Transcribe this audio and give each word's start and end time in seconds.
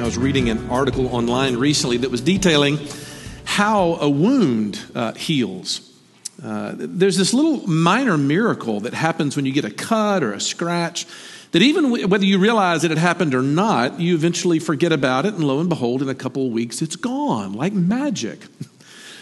I 0.00 0.04
was 0.04 0.18
reading 0.18 0.48
an 0.48 0.70
article 0.70 1.08
online 1.08 1.56
recently 1.56 1.96
that 1.98 2.10
was 2.10 2.20
detailing 2.20 2.78
how 3.44 3.94
a 3.94 4.08
wound 4.08 4.80
uh, 4.94 5.14
heals. 5.14 5.80
Uh, 6.42 6.72
there's 6.76 7.16
this 7.16 7.34
little 7.34 7.66
minor 7.66 8.16
miracle 8.16 8.80
that 8.80 8.94
happens 8.94 9.34
when 9.34 9.44
you 9.44 9.52
get 9.52 9.64
a 9.64 9.70
cut 9.70 10.22
or 10.22 10.32
a 10.32 10.40
scratch 10.40 11.06
that 11.50 11.62
even 11.62 12.08
whether 12.08 12.24
you 12.24 12.38
realize 12.38 12.82
that 12.82 12.92
it 12.92 12.98
happened 12.98 13.34
or 13.34 13.42
not, 13.42 13.98
you 13.98 14.14
eventually 14.14 14.58
forget 14.58 14.92
about 14.92 15.26
it, 15.26 15.34
and 15.34 15.44
lo 15.44 15.58
and 15.58 15.68
behold, 15.68 16.02
in 16.02 16.08
a 16.08 16.14
couple 16.14 16.46
of 16.46 16.52
weeks, 16.52 16.82
it's 16.82 16.96
gone 16.96 17.52
like 17.52 17.72
magic. 17.72 18.40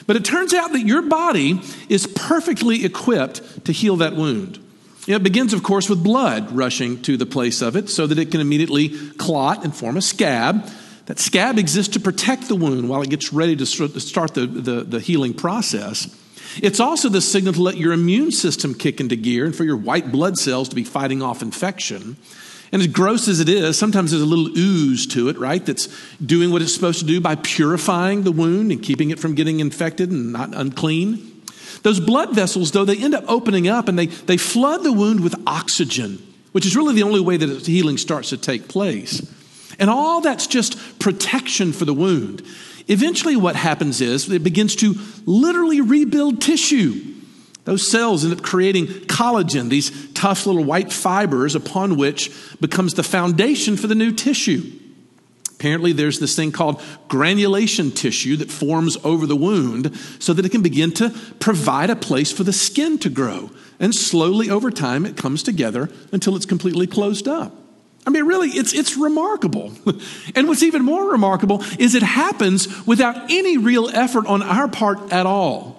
But 0.07 0.15
it 0.15 0.25
turns 0.25 0.55
out 0.55 0.71
that 0.71 0.87
your 0.87 1.03
body 1.03 1.61
is 1.89 2.07
perfectly 2.07 2.85
equipped 2.85 3.65
to 3.65 3.73
heal 3.73 3.97
that 3.97 4.15
wound. 4.15 4.65
It 5.07 5.23
begins, 5.23 5.53
of 5.53 5.63
course, 5.63 5.89
with 5.89 6.03
blood 6.03 6.51
rushing 6.51 7.01
to 7.03 7.17
the 7.17 7.27
place 7.27 7.63
of 7.63 7.77
it 7.77 7.89
so 7.89 8.07
that 8.07 8.19
it 8.19 8.31
can 8.31 8.41
immediately 8.41 8.89
clot 9.13 9.65
and 9.65 9.75
form 9.75 9.97
a 9.97 10.03
scab. 10.03 10.69
That 11.07 11.21
scab 11.21 11.59
exists 11.59 11.93
to 11.95 12.01
protect 12.01 12.49
the 12.49 12.57
wound 12.57 12.89
while 12.89 13.03
it 13.03 13.11
gets 13.11 13.33
ready 13.33 13.55
to 13.57 13.67
start 13.67 14.35
the, 14.35 14.47
the, 14.47 14.83
the 14.83 15.01
healing 15.01 15.35
process. 15.35 16.09
It's 16.61 16.81
also 16.81 17.09
the 17.09 17.21
signal 17.21 17.53
to 17.53 17.63
let 17.63 17.77
your 17.77 17.93
immune 17.93 18.33
system 18.33 18.75
kick 18.75 19.01
into 19.01 19.15
gear 19.15 19.45
and 19.45 19.55
for 19.55 19.63
your 19.63 19.77
white 19.77 20.11
blood 20.11 20.39
cells 20.39 20.69
to 20.71 20.75
be 20.75 20.85
fighting 20.85 21.23
off 21.23 21.43
infection. 21.43 22.17
And 22.73 22.83
as 22.83 22.89
gross 22.89 23.29
as 23.29 23.39
it 23.39 23.49
is, 23.49 23.79
sometimes 23.79 24.11
there's 24.11 24.23
a 24.23 24.27
little 24.27 24.49
ooze 24.59 25.07
to 25.09 25.29
it, 25.29 25.39
right? 25.39 25.65
That's 25.65 25.89
doing 26.19 26.51
what 26.51 26.63
it's 26.63 26.75
supposed 26.75 26.99
to 26.99 27.05
do 27.05 27.21
by 27.21 27.37
purifying 27.37 28.25
the 28.25 28.33
wound 28.33 28.73
and 28.73 28.83
keeping 28.83 29.11
it 29.11 29.21
from 29.21 29.35
getting 29.37 29.61
infected 29.61 30.11
and 30.11 30.33
not 30.33 30.53
unclean. 30.55 31.36
Those 31.83 32.01
blood 32.01 32.35
vessels, 32.35 32.73
though, 32.73 32.85
they 32.85 32.97
end 32.97 33.15
up 33.15 33.25
opening 33.29 33.69
up 33.69 33.89
and 33.89 33.99
they, 33.99 34.07
they 34.07 34.37
flood 34.37 34.83
the 34.83 34.93
wound 34.93 35.21
with 35.21 35.35
oxygen, 35.47 36.19
which 36.53 36.67
is 36.67 36.77
really 36.77 36.95
the 36.95 37.03
only 37.03 37.21
way 37.21 37.37
that 37.37 37.67
healing 37.67 37.99
starts 37.99 38.31
to 38.31 38.37
take 38.37 38.69
place. 38.69 39.33
And 39.79 39.91
all 39.91 40.21
that's 40.21 40.47
just 40.47 40.99
protection 40.99 41.73
for 41.73 41.85
the 41.85 41.95
wound. 41.95 42.43
Eventually, 42.89 43.37
what 43.37 43.57
happens 43.57 44.01
is 44.01 44.31
it 44.31 44.45
begins 44.45 44.77
to 44.77 44.95
literally 45.27 45.81
rebuild 45.81 46.41
tissue. 46.41 47.15
Those 47.65 47.87
cells 47.87 48.25
end 48.25 48.33
up 48.33 48.43
creating 48.43 48.87
collagen, 48.87 49.69
these 49.69 50.13
tough 50.13 50.47
little 50.47 50.63
white 50.63 50.93
fibers 50.93 51.57
upon 51.57 51.97
which 51.97 52.31
becomes 52.61 52.95
the 52.95 53.03
foundation 53.03 53.77
for 53.77 53.89
the 53.89 53.97
new 53.97 54.13
tissue. 54.13 54.63
Apparently, 55.59 55.93
there's 55.93 56.19
this 56.19 56.37
thing 56.37 56.53
called 56.53 56.83
granulation 57.09 57.91
tissue 57.91 58.37
that 58.37 58.51
forms 58.51 58.99
over 59.03 59.27
the 59.27 59.37
wound 59.37 59.97
so 60.19 60.35
that 60.35 60.45
it 60.45 60.51
can 60.51 60.63
begin 60.63 60.93
to 60.93 61.11
provide 61.41 61.89
a 61.89 61.97
place 61.97 62.31
for 62.31 62.45
the 62.45 62.53
skin 62.53 62.99
to 62.99 63.09
grow. 63.09 63.51
And 63.81 63.95
slowly 63.95 64.51
over 64.51 64.71
time, 64.71 65.07
it 65.07 65.17
comes 65.17 65.43
together 65.43 65.89
until 66.13 66.37
it's 66.37 66.45
completely 66.45 66.87
closed 66.87 67.27
up. 67.27 67.55
I 68.07 68.11
mean, 68.11 68.25
really, 68.27 68.51
it's, 68.51 68.75
it's 68.75 68.99
remarkable. 68.99 69.73
and 70.35 70.47
what's 70.47 70.63
even 70.63 70.83
more 70.83 71.11
remarkable 71.11 71.65
is 71.79 71.95
it 71.95 72.03
happens 72.03 72.87
without 72.87 73.31
any 73.31 73.57
real 73.57 73.89
effort 73.89 74.27
on 74.27 74.43
our 74.43 74.69
part 74.69 75.11
at 75.11 75.25
all. 75.25 75.76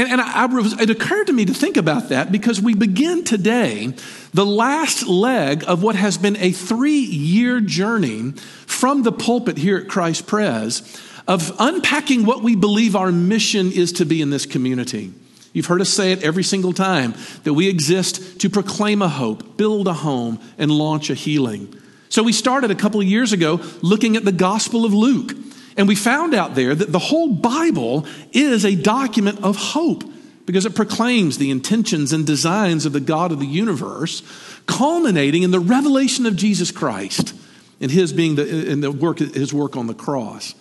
And, 0.00 0.12
and 0.12 0.20
I, 0.22 0.46
I, 0.46 0.82
it 0.82 0.88
occurred 0.88 1.26
to 1.26 1.32
me 1.34 1.44
to 1.44 1.52
think 1.52 1.76
about 1.76 2.08
that 2.08 2.32
because 2.32 2.58
we 2.58 2.74
begin 2.74 3.22
today 3.22 3.92
the 4.32 4.46
last 4.46 5.06
leg 5.06 5.62
of 5.66 5.82
what 5.82 5.94
has 5.94 6.16
been 6.16 6.38
a 6.38 6.52
three 6.52 7.00
year 7.00 7.60
journey 7.60 8.32
from 8.32 9.02
the 9.02 9.12
pulpit 9.12 9.58
here 9.58 9.76
at 9.76 9.88
Christ 9.88 10.26
Pres 10.26 10.80
of 11.28 11.54
unpacking 11.58 12.24
what 12.24 12.42
we 12.42 12.56
believe 12.56 12.96
our 12.96 13.12
mission 13.12 13.70
is 13.72 13.92
to 13.92 14.06
be 14.06 14.22
in 14.22 14.30
this 14.30 14.46
community. 14.46 15.12
You've 15.52 15.66
heard 15.66 15.82
us 15.82 15.90
say 15.90 16.12
it 16.12 16.22
every 16.22 16.44
single 16.44 16.72
time 16.72 17.14
that 17.44 17.52
we 17.52 17.68
exist 17.68 18.40
to 18.40 18.48
proclaim 18.48 19.02
a 19.02 19.08
hope, 19.08 19.58
build 19.58 19.86
a 19.86 19.92
home, 19.92 20.40
and 20.56 20.70
launch 20.70 21.10
a 21.10 21.14
healing. 21.14 21.76
So 22.08 22.22
we 22.22 22.32
started 22.32 22.70
a 22.70 22.74
couple 22.74 23.02
of 23.02 23.06
years 23.06 23.34
ago 23.34 23.60
looking 23.82 24.16
at 24.16 24.24
the 24.24 24.32
Gospel 24.32 24.86
of 24.86 24.94
Luke. 24.94 25.34
And 25.80 25.88
we 25.88 25.94
found 25.94 26.34
out 26.34 26.54
there 26.54 26.74
that 26.74 26.92
the 26.92 26.98
whole 26.98 27.32
Bible 27.32 28.04
is 28.32 28.66
a 28.66 28.76
document 28.76 29.42
of 29.42 29.56
hope 29.56 30.04
because 30.44 30.66
it 30.66 30.74
proclaims 30.74 31.38
the 31.38 31.50
intentions 31.50 32.12
and 32.12 32.26
designs 32.26 32.84
of 32.84 32.92
the 32.92 33.00
God 33.00 33.32
of 33.32 33.40
the 33.40 33.46
universe, 33.46 34.22
culminating 34.66 35.42
in 35.42 35.52
the 35.52 35.58
revelation 35.58 36.26
of 36.26 36.36
Jesus 36.36 36.70
Christ 36.70 37.34
and 37.80 37.90
his 37.90 38.12
being 38.12 38.34
the, 38.34 38.70
in 38.70 38.82
the 38.82 38.90
work, 38.90 39.20
his 39.20 39.54
work 39.54 39.74
on 39.74 39.86
the 39.86 39.94
cross. 39.94 40.54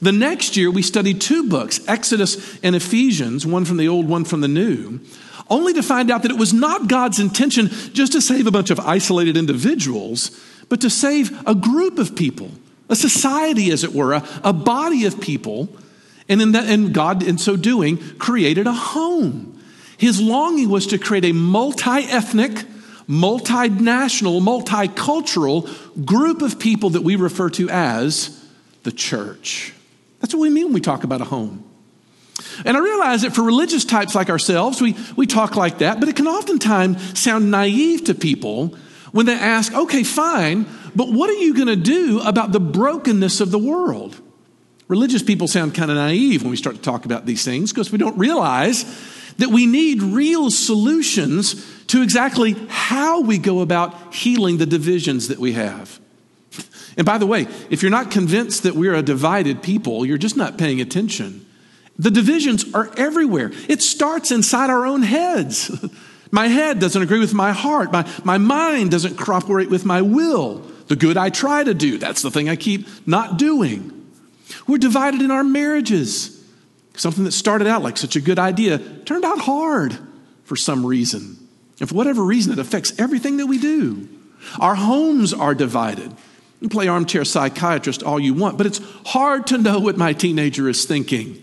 The 0.00 0.12
next 0.12 0.56
year, 0.56 0.70
we 0.70 0.80
studied 0.80 1.20
two 1.20 1.46
books, 1.46 1.86
Exodus 1.86 2.58
and 2.62 2.74
Ephesians, 2.74 3.44
one 3.44 3.66
from 3.66 3.76
the 3.76 3.88
old, 3.88 4.08
one 4.08 4.24
from 4.24 4.40
the 4.40 4.48
new, 4.48 4.98
only 5.50 5.74
to 5.74 5.82
find 5.82 6.10
out 6.10 6.22
that 6.22 6.30
it 6.30 6.38
was 6.38 6.54
not 6.54 6.88
God's 6.88 7.20
intention 7.20 7.68
just 7.92 8.12
to 8.12 8.22
save 8.22 8.46
a 8.46 8.50
bunch 8.50 8.70
of 8.70 8.80
isolated 8.80 9.36
individuals, 9.36 10.30
but 10.70 10.80
to 10.80 10.88
save 10.88 11.46
a 11.46 11.54
group 11.54 11.98
of 11.98 12.16
people, 12.16 12.50
a 12.88 12.96
society, 12.96 13.70
as 13.70 13.84
it 13.84 13.92
were, 13.92 14.12
a, 14.12 14.28
a 14.42 14.52
body 14.52 15.06
of 15.06 15.20
people 15.20 15.68
and, 16.28 16.40
in 16.40 16.52
that, 16.52 16.68
and 16.68 16.92
God, 16.92 17.22
in 17.22 17.38
so 17.38 17.56
doing, 17.56 17.98
created 18.18 18.66
a 18.66 18.72
home. 18.72 19.62
His 19.98 20.20
longing 20.20 20.68
was 20.68 20.86
to 20.88 20.98
create 20.98 21.24
a 21.24 21.32
multi 21.32 21.90
ethnic, 21.90 22.52
multinational, 23.08 24.40
multicultural 24.40 26.04
group 26.04 26.42
of 26.42 26.58
people 26.58 26.90
that 26.90 27.02
we 27.02 27.16
refer 27.16 27.50
to 27.50 27.68
as 27.70 28.44
the 28.82 28.92
church. 28.92 29.72
That's 30.20 30.34
what 30.34 30.40
we 30.40 30.50
mean 30.50 30.64
when 30.64 30.74
we 30.74 30.80
talk 30.80 31.04
about 31.04 31.20
a 31.20 31.24
home. 31.24 31.64
And 32.64 32.76
I 32.76 32.80
realize 32.80 33.22
that 33.22 33.34
for 33.34 33.42
religious 33.42 33.84
types 33.84 34.14
like 34.14 34.30
ourselves, 34.30 34.80
we, 34.80 34.96
we 35.16 35.26
talk 35.26 35.56
like 35.56 35.78
that, 35.78 36.00
but 36.00 36.08
it 36.08 36.16
can 36.16 36.26
oftentimes 36.26 37.18
sound 37.18 37.50
naive 37.50 38.04
to 38.04 38.14
people 38.14 38.76
when 39.12 39.26
they 39.26 39.34
ask, 39.34 39.72
okay, 39.72 40.02
fine, 40.02 40.66
but 40.94 41.12
what 41.12 41.30
are 41.30 41.34
you 41.34 41.54
going 41.54 41.68
to 41.68 41.76
do 41.76 42.20
about 42.20 42.52
the 42.52 42.60
brokenness 42.60 43.40
of 43.40 43.50
the 43.50 43.58
world? 43.58 44.20
Religious 44.88 45.22
people 45.22 45.48
sound 45.48 45.74
kind 45.74 45.90
of 45.90 45.96
naive 45.96 46.42
when 46.42 46.50
we 46.50 46.56
start 46.56 46.76
to 46.76 46.82
talk 46.82 47.04
about 47.04 47.26
these 47.26 47.44
things 47.44 47.72
because 47.72 47.90
we 47.90 47.98
don't 47.98 48.18
realize 48.18 48.84
that 49.38 49.48
we 49.48 49.66
need 49.66 50.02
real 50.02 50.50
solutions 50.50 51.84
to 51.86 52.02
exactly 52.02 52.52
how 52.68 53.20
we 53.20 53.38
go 53.38 53.60
about 53.60 54.14
healing 54.14 54.58
the 54.58 54.66
divisions 54.66 55.28
that 55.28 55.38
we 55.38 55.52
have. 55.52 56.00
And 56.96 57.04
by 57.04 57.18
the 57.18 57.26
way, 57.26 57.48
if 57.70 57.82
you're 57.82 57.90
not 57.90 58.10
convinced 58.10 58.62
that 58.62 58.74
we're 58.74 58.94
a 58.94 59.02
divided 59.02 59.62
people, 59.62 60.06
you're 60.06 60.18
just 60.18 60.36
not 60.36 60.58
paying 60.58 60.80
attention. 60.80 61.44
The 61.98 62.10
divisions 62.10 62.72
are 62.74 62.92
everywhere. 62.96 63.52
It 63.68 63.82
starts 63.82 64.30
inside 64.30 64.70
our 64.70 64.86
own 64.86 65.02
heads. 65.02 65.70
my 66.30 66.48
head 66.48 66.78
doesn't 66.78 67.00
agree 67.00 67.18
with 67.18 67.34
my 67.34 67.52
heart. 67.52 67.92
My, 67.92 68.08
my 68.22 68.38
mind 68.38 68.90
doesn't 68.90 69.16
cooperate 69.16 69.70
with 69.70 69.84
my 69.84 70.02
will. 70.02 70.64
The 70.86 70.96
good 70.96 71.16
I 71.16 71.30
try 71.30 71.64
to 71.64 71.74
do, 71.74 71.98
that's 71.98 72.22
the 72.22 72.30
thing 72.30 72.48
I 72.48 72.56
keep 72.56 72.86
not 73.06 73.38
doing. 73.38 74.10
We're 74.66 74.78
divided 74.78 75.22
in 75.22 75.30
our 75.30 75.44
marriages. 75.44 76.42
Something 76.96 77.24
that 77.24 77.32
started 77.32 77.66
out 77.66 77.82
like 77.82 77.96
such 77.96 78.16
a 78.16 78.20
good 78.20 78.38
idea 78.38 78.78
turned 78.78 79.24
out 79.24 79.40
hard 79.40 79.98
for 80.44 80.56
some 80.56 80.84
reason. 80.84 81.38
And 81.80 81.88
for 81.88 81.94
whatever 81.94 82.22
reason, 82.22 82.52
it 82.52 82.58
affects 82.58 82.92
everything 82.98 83.38
that 83.38 83.46
we 83.46 83.58
do. 83.58 84.08
Our 84.60 84.74
homes 84.74 85.32
are 85.32 85.54
divided. 85.54 86.14
You 86.60 86.68
play 86.68 86.86
armchair 86.88 87.24
psychiatrist 87.24 88.02
all 88.02 88.20
you 88.20 88.34
want, 88.34 88.58
but 88.58 88.66
it's 88.66 88.80
hard 89.06 89.46
to 89.48 89.58
know 89.58 89.80
what 89.80 89.96
my 89.96 90.12
teenager 90.12 90.68
is 90.68 90.84
thinking 90.84 91.42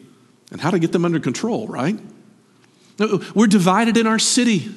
and 0.52 0.62
how 0.62 0.72
to 0.72 0.80
get 0.80 0.92
them 0.92 1.06
under 1.06 1.20
control, 1.20 1.68
right? 1.68 2.00
We're 3.36 3.48
divided 3.48 3.98
in 3.98 4.08
our 4.08 4.20
city. 4.20 4.70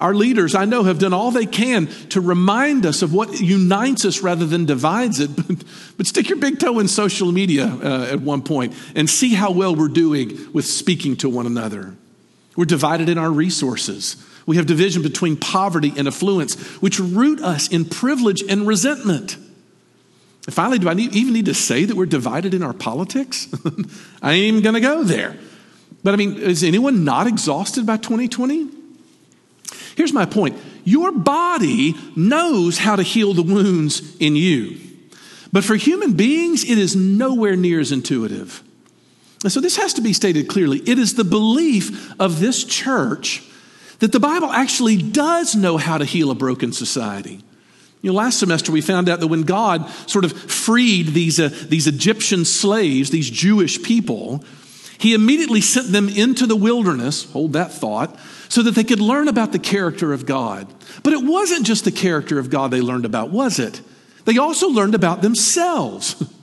Our 0.00 0.14
leaders, 0.14 0.54
I 0.54 0.64
know, 0.64 0.84
have 0.84 1.00
done 1.00 1.12
all 1.12 1.32
they 1.32 1.46
can 1.46 1.88
to 2.10 2.20
remind 2.20 2.86
us 2.86 3.02
of 3.02 3.12
what 3.12 3.40
unites 3.40 4.04
us 4.04 4.22
rather 4.22 4.46
than 4.46 4.64
divides 4.64 5.20
it. 5.20 5.30
But, 5.96 6.06
stick 6.06 6.28
your 6.28 6.38
big 6.38 6.60
toe 6.60 6.78
in 6.78 6.86
social 6.86 7.32
media 7.32 7.66
uh, 7.66 8.06
at 8.12 8.20
one 8.20 8.42
point 8.42 8.72
and 8.94 9.10
see 9.10 9.34
how 9.34 9.50
well 9.50 9.74
we're 9.74 9.88
doing 9.88 10.38
with 10.52 10.64
speaking 10.64 11.16
to 11.16 11.28
one 11.28 11.44
another. 11.44 11.96
We're 12.56 12.66
divided 12.66 13.08
in 13.08 13.18
our 13.18 13.32
resources. 13.32 14.24
We 14.46 14.58
have 14.58 14.66
division 14.66 15.02
between 15.02 15.36
poverty 15.36 15.92
and 15.96 16.06
affluence, 16.06 16.54
which 16.80 17.00
root 17.00 17.40
us 17.40 17.66
in 17.66 17.84
privilege 17.84 18.44
and 18.48 18.64
resentment. 18.64 19.36
And 20.46 20.54
finally, 20.54 20.78
do 20.78 20.88
I 20.88 20.94
need, 20.94 21.16
even 21.16 21.34
need 21.34 21.46
to 21.46 21.54
say 21.54 21.84
that 21.84 21.96
we're 21.96 22.06
divided 22.06 22.54
in 22.54 22.62
our 22.62 22.72
politics? 22.72 23.48
I 24.22 24.34
ain't 24.34 24.44
even 24.44 24.62
going 24.62 24.74
to 24.74 24.80
go 24.80 25.02
there. 25.02 25.36
But 26.04 26.14
I 26.14 26.16
mean, 26.16 26.36
is 26.36 26.62
anyone 26.62 27.02
not 27.02 27.26
exhausted 27.26 27.86
by 27.86 27.96
2020? 27.96 28.77
Here's 29.98 30.12
my 30.12 30.26
point 30.26 30.56
your 30.84 31.10
body 31.10 31.96
knows 32.14 32.78
how 32.78 32.94
to 32.94 33.02
heal 33.02 33.34
the 33.34 33.42
wounds 33.42 34.16
in 34.18 34.36
you. 34.36 34.78
But 35.52 35.64
for 35.64 35.74
human 35.74 36.12
beings, 36.12 36.62
it 36.62 36.78
is 36.78 36.94
nowhere 36.94 37.56
near 37.56 37.80
as 37.80 37.90
intuitive. 37.90 38.62
And 39.42 39.52
so 39.52 39.60
this 39.60 39.76
has 39.76 39.94
to 39.94 40.00
be 40.00 40.12
stated 40.12 40.46
clearly. 40.46 40.78
It 40.86 41.00
is 41.00 41.14
the 41.14 41.24
belief 41.24 42.14
of 42.20 42.38
this 42.38 42.62
church 42.62 43.42
that 43.98 44.12
the 44.12 44.20
Bible 44.20 44.52
actually 44.52 44.98
does 44.98 45.56
know 45.56 45.78
how 45.78 45.98
to 45.98 46.04
heal 46.04 46.30
a 46.30 46.36
broken 46.36 46.72
society. 46.72 47.42
You 48.00 48.12
know, 48.12 48.16
last 48.16 48.38
semester 48.38 48.70
we 48.70 48.80
found 48.80 49.08
out 49.08 49.18
that 49.18 49.26
when 49.26 49.42
God 49.42 49.90
sort 50.06 50.24
of 50.24 50.32
freed 50.32 51.08
these, 51.08 51.40
uh, 51.40 51.50
these 51.68 51.88
Egyptian 51.88 52.44
slaves, 52.44 53.10
these 53.10 53.28
Jewish 53.28 53.82
people, 53.82 54.44
he 54.98 55.14
immediately 55.14 55.60
sent 55.60 55.92
them 55.92 56.08
into 56.08 56.46
the 56.46 56.56
wilderness, 56.56 57.30
hold 57.30 57.52
that 57.54 57.72
thought, 57.72 58.18
so 58.48 58.62
that 58.62 58.74
they 58.74 58.84
could 58.84 59.00
learn 59.00 59.28
about 59.28 59.52
the 59.52 59.58
character 59.58 60.12
of 60.12 60.26
God. 60.26 60.66
But 61.02 61.12
it 61.12 61.24
wasn't 61.24 61.66
just 61.66 61.84
the 61.84 61.92
character 61.92 62.38
of 62.38 62.50
God 62.50 62.70
they 62.70 62.80
learned 62.80 63.04
about, 63.04 63.30
was 63.30 63.58
it? 63.58 63.80
They 64.24 64.38
also 64.38 64.68
learned 64.68 64.94
about 64.94 65.22
themselves. 65.22 66.22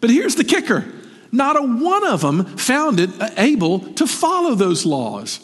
But 0.00 0.10
here's 0.10 0.34
the 0.34 0.44
kicker 0.44 0.84
not 1.32 1.56
a 1.56 1.62
one 1.62 2.06
of 2.06 2.20
them 2.20 2.44
found 2.58 3.00
it 3.00 3.08
able 3.38 3.80
to 3.94 4.06
follow 4.06 4.54
those 4.54 4.84
laws. 4.84 5.40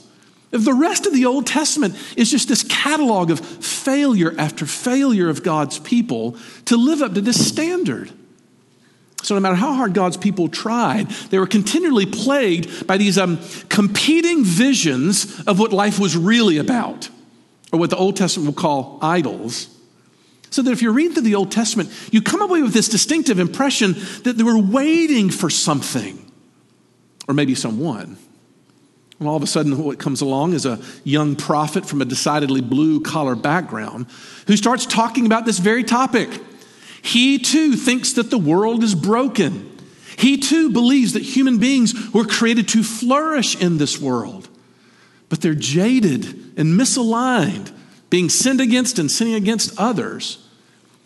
The 0.50 0.74
rest 0.74 1.06
of 1.06 1.14
the 1.14 1.24
Old 1.24 1.46
Testament 1.46 1.96
is 2.14 2.30
just 2.30 2.46
this 2.46 2.62
catalog 2.64 3.30
of 3.30 3.40
failure 3.40 4.34
after 4.36 4.66
failure 4.66 5.30
of 5.30 5.42
God's 5.42 5.78
people 5.78 6.36
to 6.66 6.76
live 6.76 7.00
up 7.00 7.14
to 7.14 7.22
this 7.22 7.48
standard. 7.48 8.12
So, 9.22 9.34
no 9.34 9.40
matter 9.40 9.54
how 9.54 9.74
hard 9.74 9.92
God's 9.92 10.16
people 10.16 10.48
tried, 10.48 11.08
they 11.30 11.38
were 11.38 11.46
continually 11.46 12.06
plagued 12.06 12.86
by 12.86 12.96
these 12.96 13.18
um, 13.18 13.38
competing 13.68 14.44
visions 14.44 15.40
of 15.46 15.58
what 15.58 15.72
life 15.72 15.98
was 15.98 16.16
really 16.16 16.56
about, 16.56 17.10
or 17.72 17.78
what 17.78 17.90
the 17.90 17.96
Old 17.96 18.16
Testament 18.16 18.46
will 18.46 18.60
call 18.60 18.98
idols. 19.02 19.68
So 20.50 20.62
that 20.62 20.72
if 20.72 20.82
you 20.82 20.90
read 20.90 21.12
through 21.12 21.22
the 21.22 21.36
Old 21.36 21.52
Testament, 21.52 21.90
you 22.10 22.22
come 22.22 22.42
away 22.42 22.60
with 22.62 22.72
this 22.72 22.88
distinctive 22.88 23.38
impression 23.38 23.94
that 24.24 24.36
they 24.36 24.42
were 24.42 24.58
waiting 24.58 25.30
for 25.30 25.48
something, 25.48 26.30
or 27.28 27.34
maybe 27.34 27.54
someone. 27.54 28.16
And 29.20 29.28
all 29.28 29.36
of 29.36 29.42
a 29.42 29.46
sudden, 29.46 29.76
what 29.78 29.98
comes 29.98 30.22
along 30.22 30.54
is 30.54 30.64
a 30.64 30.80
young 31.04 31.36
prophet 31.36 31.84
from 31.84 32.00
a 32.00 32.06
decidedly 32.06 32.62
blue 32.62 33.00
collar 33.00 33.36
background 33.36 34.06
who 34.46 34.56
starts 34.56 34.86
talking 34.86 35.26
about 35.26 35.44
this 35.44 35.58
very 35.58 35.84
topic. 35.84 36.30
He 37.02 37.38
too 37.38 37.74
thinks 37.74 38.12
that 38.14 38.30
the 38.30 38.38
world 38.38 38.84
is 38.84 38.94
broken. 38.94 39.78
He 40.16 40.36
too 40.36 40.70
believes 40.70 41.14
that 41.14 41.22
human 41.22 41.58
beings 41.58 42.12
were 42.12 42.24
created 42.24 42.68
to 42.68 42.82
flourish 42.82 43.60
in 43.60 43.78
this 43.78 43.98
world, 43.98 44.48
but 45.28 45.40
they're 45.40 45.54
jaded 45.54 46.24
and 46.58 46.78
misaligned 46.78 47.72
being 48.10 48.28
sinned 48.28 48.60
against 48.60 48.98
and 48.98 49.10
sinning 49.10 49.34
against 49.34 49.78
others. 49.78 50.46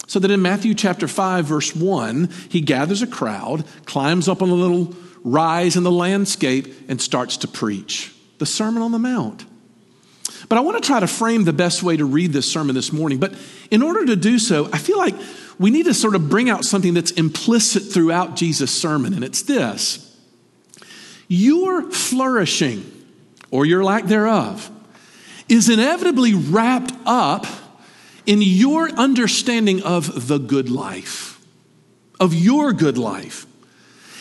So 0.06 0.18
that 0.18 0.30
in 0.30 0.42
Matthew 0.42 0.74
chapter 0.74 1.06
5, 1.06 1.44
verse 1.44 1.74
1, 1.74 2.28
he 2.48 2.60
gathers 2.60 3.02
a 3.02 3.06
crowd, 3.06 3.64
climbs 3.86 4.28
up 4.28 4.42
on 4.42 4.50
a 4.50 4.54
little 4.54 4.94
rise 5.22 5.76
in 5.76 5.82
the 5.82 5.90
landscape, 5.90 6.74
and 6.88 7.00
starts 7.00 7.38
to 7.38 7.48
preach 7.48 8.14
the 8.38 8.46
Sermon 8.46 8.82
on 8.82 8.92
the 8.92 8.98
Mount. 8.98 9.44
But 10.48 10.58
I 10.58 10.60
want 10.60 10.82
to 10.82 10.86
try 10.86 11.00
to 11.00 11.06
frame 11.06 11.44
the 11.44 11.52
best 11.52 11.82
way 11.82 11.96
to 11.96 12.04
read 12.04 12.32
this 12.32 12.50
sermon 12.50 12.74
this 12.74 12.92
morning. 12.92 13.18
But 13.18 13.34
in 13.70 13.82
order 13.82 14.04
to 14.06 14.16
do 14.16 14.38
so, 14.38 14.68
I 14.72 14.78
feel 14.78 14.98
like 14.98 15.14
we 15.58 15.70
need 15.70 15.84
to 15.86 15.94
sort 15.94 16.14
of 16.14 16.28
bring 16.28 16.50
out 16.50 16.64
something 16.64 16.94
that's 16.94 17.10
implicit 17.12 17.82
throughout 17.82 18.36
Jesus' 18.36 18.70
sermon, 18.70 19.14
and 19.14 19.24
it's 19.24 19.42
this 19.42 20.18
Your 21.28 21.90
flourishing, 21.90 22.90
or 23.50 23.66
your 23.66 23.84
lack 23.84 24.04
thereof, 24.04 24.70
is 25.48 25.68
inevitably 25.68 26.34
wrapped 26.34 26.92
up 27.06 27.46
in 28.26 28.40
your 28.40 28.88
understanding 28.90 29.82
of 29.82 30.28
the 30.28 30.38
good 30.38 30.70
life, 30.70 31.40
of 32.18 32.34
your 32.34 32.72
good 32.72 32.98
life. 32.98 33.46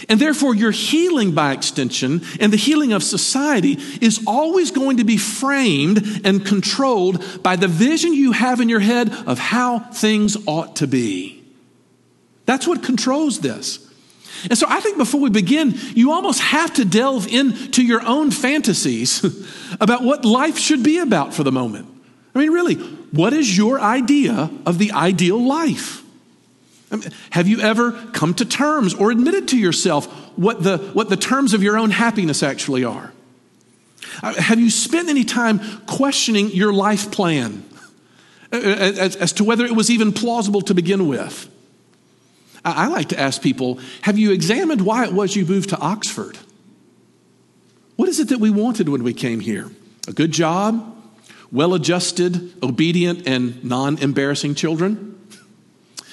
And 0.10 0.20
therefore, 0.20 0.56
your 0.56 0.72
healing 0.72 1.32
by 1.32 1.54
extension 1.54 2.22
and 2.40 2.52
the 2.52 2.58
healing 2.58 2.94
of 2.94 3.04
society 3.04 3.78
is 4.02 4.24
always 4.28 4.72
going 4.72 4.98
to 4.98 5.04
be 5.04 5.18
framed 5.18 6.22
and 6.24 6.46
controlled 6.46 7.24
by 7.42 7.56
the 7.56 7.68
vision 7.68 8.14
you 8.14 8.32
have 8.32 8.60
in 8.60 8.70
your 8.70 8.80
head 8.80 9.12
of 9.26 9.40
how 9.40 9.80
things 9.80 10.38
ought 10.46 10.78
to 10.78 10.88
be. 10.88 11.44
That's 12.46 12.68
what 12.68 12.84
controls 12.84 13.40
this. 13.40 13.80
And 14.50 14.58
so 14.58 14.66
I 14.70 14.82
think 14.82 14.98
before 14.98 15.22
we 15.22 15.30
begin, 15.30 15.74
you 15.94 16.12
almost 16.12 16.42
have 16.42 16.74
to 16.74 16.86
delve 16.86 17.28
into 17.28 17.82
your 17.82 18.06
own 18.06 18.32
fantasies 18.32 19.24
about 19.80 20.04
what 20.04 20.26
life 20.26 20.58
should 20.58 20.84
be 20.84 21.00
about 21.00 21.34
for 21.34 21.44
the 21.44 21.52
moment. 21.52 21.88
I 22.36 22.40
mean, 22.40 22.52
really, 22.52 22.76
what 22.76 23.32
is 23.32 23.56
your 23.56 23.80
idea 23.80 24.50
of 24.66 24.80
the 24.80 24.92
ideal 24.92 25.42
life? 25.42 26.03
I 26.94 26.98
mean, 26.98 27.10
have 27.32 27.48
you 27.48 27.60
ever 27.60 27.92
come 28.14 28.36
to 28.36 28.46
terms 28.46 28.94
or 28.94 29.10
admitted 29.10 29.48
to 29.50 29.58
yourself 29.58 30.06
what 30.38 30.62
the, 30.64 30.78
what 30.78 31.10
the 31.10 31.18
terms 31.18 31.56
of 31.56 31.64
your 31.64 31.78
own 31.78 31.90
happiness 31.90 32.44
actually 32.44 32.84
are? 32.84 33.12
Uh, 34.22 34.34
have 34.36 34.60
you 34.60 34.70
spent 34.70 35.10
any 35.10 35.24
time 35.24 35.60
questioning 35.88 36.52
your 36.52 36.72
life 36.72 37.12
plan 37.12 37.64
uh, 38.52 38.58
as, 38.58 39.16
as 39.16 39.34
to 39.34 39.44
whether 39.44 39.66
it 39.66 39.76
was 39.76 39.90
even 39.90 40.14
plausible 40.14 40.62
to 40.62 40.76
begin 40.76 41.08
with? 41.08 41.50
I 42.64 42.88
like 42.88 43.10
to 43.10 43.20
ask 43.20 43.42
people 43.42 43.80
Have 44.04 44.18
you 44.18 44.32
examined 44.32 44.82
why 44.82 45.04
it 45.06 45.14
was 45.14 45.36
you 45.36 45.46
moved 45.46 45.70
to 45.70 45.78
Oxford? 45.80 46.38
What 47.96 48.08
is 48.08 48.20
it 48.20 48.30
that 48.30 48.40
we 48.40 48.50
wanted 48.50 48.88
when 48.88 49.04
we 49.04 49.14
came 49.14 49.40
here? 49.40 49.70
A 50.08 50.14
good 50.14 50.32
job? 50.32 50.96
Well 51.52 51.74
adjusted, 51.74 52.54
obedient, 52.64 53.28
and 53.28 53.64
non 53.64 53.98
embarrassing 53.98 54.56
children? 54.56 55.13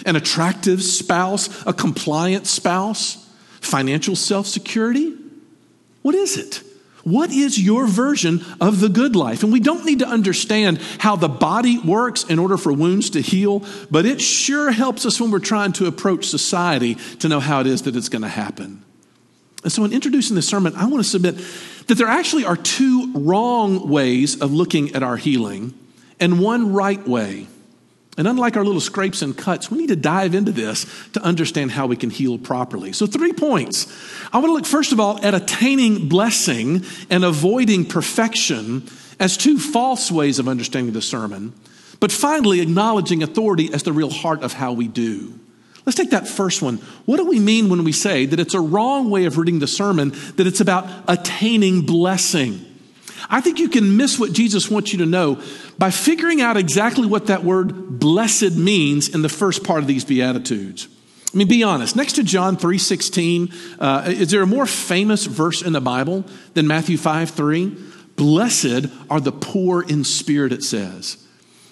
An 0.07 0.17
attractive 0.17 0.83
spouse? 0.83 1.65
A 1.67 1.73
compliant 1.73 2.47
spouse? 2.47 3.29
Financial 3.61 4.17
self 4.17 4.47
security? 4.47 5.17
What 6.03 6.15
is 6.15 6.37
it? 6.37 6.63
What 7.05 7.31
is 7.31 7.59
your 7.59 7.87
version 7.87 8.45
of 8.61 8.81
the 8.81 8.89
good 8.89 9.17
life? 9.17 9.43
And 9.43 9.53
we 9.53 9.61
don't 9.61 9.87
need 9.87 10.01
to 10.01 10.07
understand 10.07 10.79
how 10.99 11.17
the 11.17 11.29
body 11.29 11.79
works 11.79 12.25
in 12.25 12.39
order 12.39 12.57
for 12.59 12.73
wounds 12.73 13.11
to 13.11 13.21
heal, 13.21 13.65
but 13.91 14.05
it 14.05 14.21
sure 14.21 14.71
helps 14.71 15.07
us 15.07 15.21
when 15.21 15.31
we're 15.31 15.39
trying 15.39 15.73
to 15.73 15.87
approach 15.87 16.27
society 16.27 16.97
to 17.21 17.29
know 17.29 17.41
how 17.41 17.61
it 17.61 17.67
is 17.67 17.83
that 17.83 17.97
it's 17.97 18.11
going 18.11 18.23
to 18.23 18.29
happen. 18.29 18.85
And 19.63 19.73
so, 19.73 19.85
in 19.85 19.93
introducing 19.93 20.37
this 20.37 20.49
sermon, 20.49 20.75
I 20.75 20.87
want 20.87 21.03
to 21.03 21.09
submit 21.09 21.37
that 21.87 21.97
there 21.97 22.07
actually 22.07 22.45
are 22.45 22.57
two 22.57 23.13
wrong 23.15 23.89
ways 23.89 24.41
of 24.41 24.53
looking 24.53 24.95
at 24.95 25.03
our 25.03 25.17
healing 25.17 25.75
and 26.19 26.41
one 26.41 26.73
right 26.73 27.07
way. 27.07 27.47
And 28.19 28.27
unlike 28.27 28.57
our 28.57 28.65
little 28.65 28.81
scrapes 28.81 29.23
and 29.23 29.37
cuts, 29.37 29.71
we 29.71 29.79
need 29.79 29.89
to 29.89 29.97
dive 29.97 30.35
into 30.35 30.53
this 30.53 30.85
to 31.13 31.23
understand 31.23 31.71
how 31.71 31.87
we 31.87 31.97
can 31.97 32.11
heal 32.11 32.39
properly. 32.39 32.93
So, 32.93 33.07
three 33.07 33.33
points. 33.33 33.87
I 34.33 34.39
want 34.39 34.49
to 34.49 34.53
look, 34.55 34.67
first 34.67 34.93
of 34.93 35.01
all, 35.01 35.25
at 35.25 35.35
attaining 35.35 36.09
blessing 36.09 36.85
and 37.09 37.25
avoiding 37.25 37.85
perfection 37.85 38.89
as 39.21 39.37
two 39.37 39.59
false 39.59 40.11
ways 40.11 40.39
of 40.39 40.49
understanding 40.49 40.93
the 40.93 41.03
sermon, 41.03 41.53
but 42.01 42.11
finally, 42.11 42.61
acknowledging 42.61 43.23
authority 43.23 43.73
as 43.73 43.85
the 43.85 43.93
real 43.93 44.11
heart 44.11 44.43
of 44.43 44.55
how 44.55 44.73
we 44.73 44.89
do. 44.89 45.39
Let's 45.87 45.97
take 45.97 46.11
that 46.11 46.29
first 46.29 46.63
one. 46.63 46.77
What 47.05 47.19
do 47.19 47.27
we 47.27 47.39
mean 47.39 47.69
when 47.69 47.85
we 47.85 47.93
say 47.93 48.27
that 48.27 48.41
it's 48.41 48.55
a 48.55 48.61
wrong 48.61 49.11
way 49.11 49.25
of 49.25 49.39
reading 49.39 49.59
the 49.59 49.67
sermon, 49.67 50.13
that 50.37 50.47
it's 50.47 50.61
about 50.61 50.87
attaining 51.09 51.83
blessing? 51.83 52.65
I 53.29 53.41
think 53.41 53.59
you 53.59 53.69
can 53.69 53.97
miss 53.97 54.19
what 54.19 54.33
Jesus 54.33 54.71
wants 54.71 54.93
you 54.93 54.99
to 54.99 55.07
know 55.07 55.43
by 55.79 55.91
figuring 55.91 56.41
out 56.41 56.57
exactly 56.57 57.07
what 57.07 57.27
that 57.27 57.45
word 57.45 57.99
blessed 57.99 58.53
means 58.53 59.09
in 59.09 59.23
the 59.23 59.29
first 59.29 59.65
part 59.65 59.81
of 59.81 59.87
these 59.87 60.05
Beatitudes. 60.05 60.89
I 61.33 61.37
mean, 61.37 61.49
be 61.49 61.63
honest. 61.63 61.95
Next 61.95 62.15
to 62.15 62.25
John 62.25 62.57
3.16, 62.57 63.77
uh, 63.79 64.11
is 64.11 64.31
there 64.31 64.43
a 64.43 64.47
more 64.47 64.67
famous 64.67 65.27
verse 65.27 65.63
in 65.63 65.73
the 65.73 65.81
Bible 65.81 66.25
than 66.55 66.67
Matthew 66.67 66.97
5 66.97 67.31
3? 67.31 67.77
Blessed 68.17 68.87
are 69.09 69.21
the 69.21 69.33
poor 69.33 69.83
in 69.83 70.05
spirit, 70.05 70.53
it 70.53 70.65
says. 70.65 71.25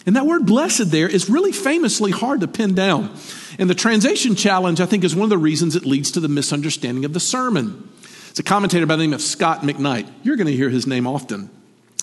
And 0.07 0.17
that 0.17 0.27
word 0.27 0.47
blessed 0.47 0.91
there 0.91 1.09
is 1.09 1.29
really 1.29 1.53
famously 1.53 2.13
hard 2.13 2.41
to 2.41 2.49
pin 2.49 2.75
down. 2.75 3.15
And 3.59 3.69
the 3.69 3.75
translation 3.75 4.37
challenge, 4.37 4.81
I 4.81 4.87
think, 4.87 5.05
is 5.05 5.15
one 5.15 5.25
of 5.25 5.31
the 5.31 5.37
reasons 5.37 5.77
it 5.77 5.85
leads 5.85 6.13
to 6.13 6.21
the 6.21 6.29
misunderstanding 6.29 7.05
of 7.05 7.13
the 7.13 7.21
sermon. 7.21 7.91
It's 8.39 8.47
a 8.47 8.53
commentator 8.53 8.87
by 8.87 8.95
the 8.95 9.03
name 9.03 9.15
of 9.15 9.21
Scot 9.21 9.63
McKnight. 9.63 10.09
You're 10.23 10.37
going 10.37 10.47
to 10.47 10.53
hear 10.53 10.71
his 10.71 10.87
name 10.87 11.09
often 11.09 11.51